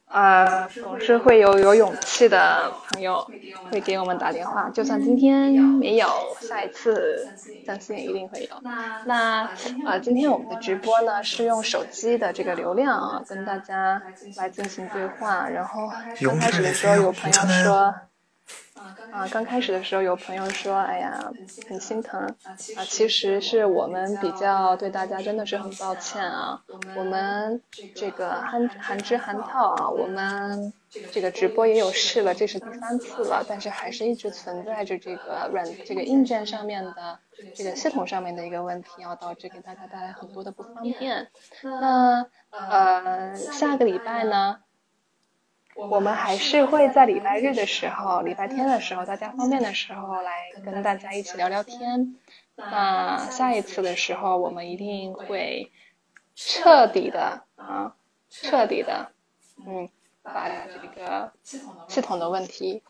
[0.06, 3.28] 啊，总是会有有勇气的朋友
[3.72, 6.06] 会给我们打电话，就算今天没有，
[6.40, 7.28] 下一次
[7.66, 8.56] 相信一定会有。
[9.06, 9.48] 那
[9.84, 14.00] 啊，今天我们的直播呢是用手机的这个流量啊跟大家
[14.36, 15.90] 来进行对话，然后
[16.22, 17.92] 刚开始的时候有朋友说。
[19.11, 21.31] 啊，刚开始的时候有朋友说，哎呀，
[21.67, 22.21] 很心疼
[22.77, 26.61] 啊，其实是我们比较对大家真的是很抱歉啊，
[26.95, 27.61] 我们
[27.95, 30.71] 这个韩韩之韩套啊，我们
[31.11, 37.19] 这个直播也有试了，这是第三次了，但是还是一直存在着这个软这个硬件上面的
[37.53, 41.27] 这个系统上面的一个问题，要导致给大家带来很多的不方便。
[41.63, 44.59] 那呃，下个礼拜呢？
[45.87, 50.31] 我们还是会在礼拜日的时候、礼拜天的时候，大家方便的时候来
[50.63, 52.15] 跟大家一起聊聊天。
[52.55, 55.71] 那下一次的时候，我们一定会
[56.35, 57.95] 彻底的啊，
[58.29, 59.11] 彻底的，
[59.65, 59.89] 嗯。
[60.33, 61.31] 把这个
[61.87, 62.81] 系统的问题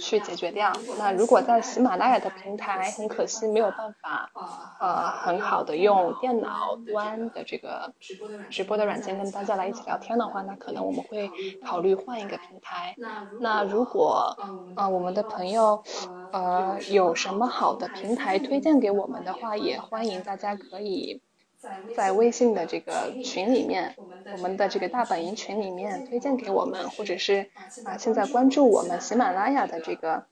[0.00, 0.72] 去解决掉。
[0.98, 4.30] 那如果在喜马拉雅的平台，很可惜没有办法，
[4.80, 7.92] 呃，很好的用电脑端的这个
[8.50, 11.30] 直播的软件跟大家来一起聊天的话，那可能我们会
[11.64, 12.94] 考虑换一个平台。
[13.40, 14.36] 那如果
[14.76, 15.82] 呃我们的朋友
[16.32, 21.20] 呃有什么好的平台推荐给我们的话，也欢迎大家可以。
[21.92, 23.94] 在微信的这个群里面，
[24.30, 27.50] 我们的这个大本营群里面推荐给我们，或者是
[27.84, 30.24] 啊现在关注我们喜马拉雅的这个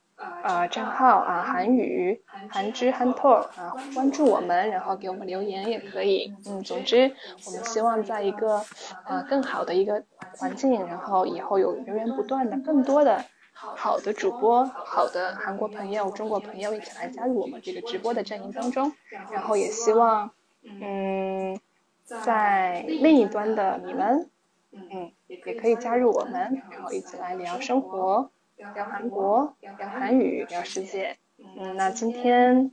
[0.42, 6.34] 呃账号啊韩语韩之韩拓啊关注我们，然后给我们留言也可以。
[6.44, 7.14] 嗯，总之
[7.44, 8.64] 我们希望在一个
[9.04, 10.02] 啊更好的一个
[10.36, 18.92] 环境，然后以后有源源不断的更多的好的主播、好的韩国朋友、中国朋友一起来加入我们这个直播的阵营当中，
[19.30, 20.32] 然后也希望。
[20.64, 21.58] 嗯，
[22.04, 24.30] 在另一端的你们，
[24.72, 31.16] 嗯，也可以加入我们，然后一起来聊生活，聊韩国，聊韩语，聊世界。
[31.38, 32.70] 嗯，那今天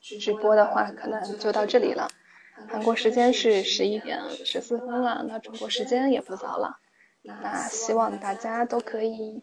[0.00, 2.08] 直播的话，可能就到这里了。
[2.68, 6.78] 韩国时间是十一点十四分了，那中国时间也不早了。
[7.22, 9.42] 那希望大家都可以。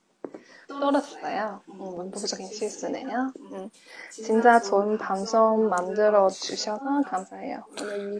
[0.81, 1.61] 떨었어요.
[1.69, 3.31] 음, 문법적인 실수네요.
[3.53, 3.69] 음,
[4.11, 7.63] 진짜 좋은 방송 만들어 주셔서 감사해요.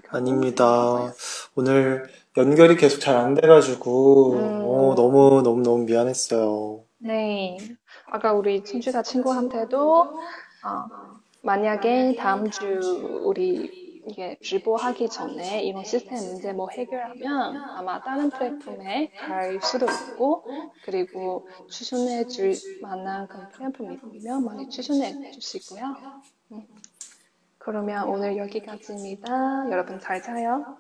[0.10, 1.14] 아닙니다.
[1.56, 2.06] 오늘
[2.38, 4.62] 연결이 계속 잘 안 돼가지고 음.
[4.64, 6.84] 어, 너무 너무 너무 미안했어요.
[7.00, 7.58] 네.
[8.06, 10.02] 아까 우리 친주사 친구한테도
[10.64, 10.86] 어,
[11.42, 12.64] 만약에 다음 주
[13.26, 20.46] 우리 이게直播하기 전에 이런 시스템 문제 뭐 해결하면 아마 다른 플랫폼에 갈 수도 있고
[20.84, 25.96] 그리고 추천해 줄 만한 그런 플랫폼이 있으면 많이 추천해 주시고요.
[26.54, 26.68] 음.
[27.58, 29.70] 그러면 오늘 여기까지입니다.
[29.70, 30.78] 여러분 잘 자요.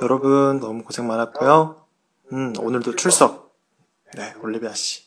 [0.00, 1.86] 여러분 너무 고생 많았고요.
[2.32, 3.54] 음, 오늘도 출석.
[4.16, 5.04] 네, 올리비아 씨.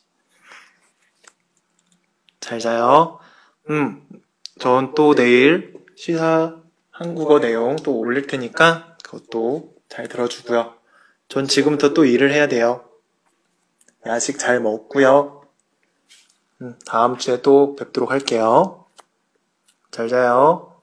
[2.40, 3.20] 잘 자요.
[3.70, 4.08] 음,
[4.60, 6.62] 전 또 내일 시사
[6.92, 10.74] 한국어 내용 또 올릴 테니까 그것도 잘 들어주고요.
[11.28, 12.86] 전 지금부터 또 일을 해야 돼요.
[14.06, 15.42] 야식 잘 먹고요.
[16.62, 18.86] 음, 다음 주에 또 뵙도록 할게요.
[19.92, 20.75] 잘 자요.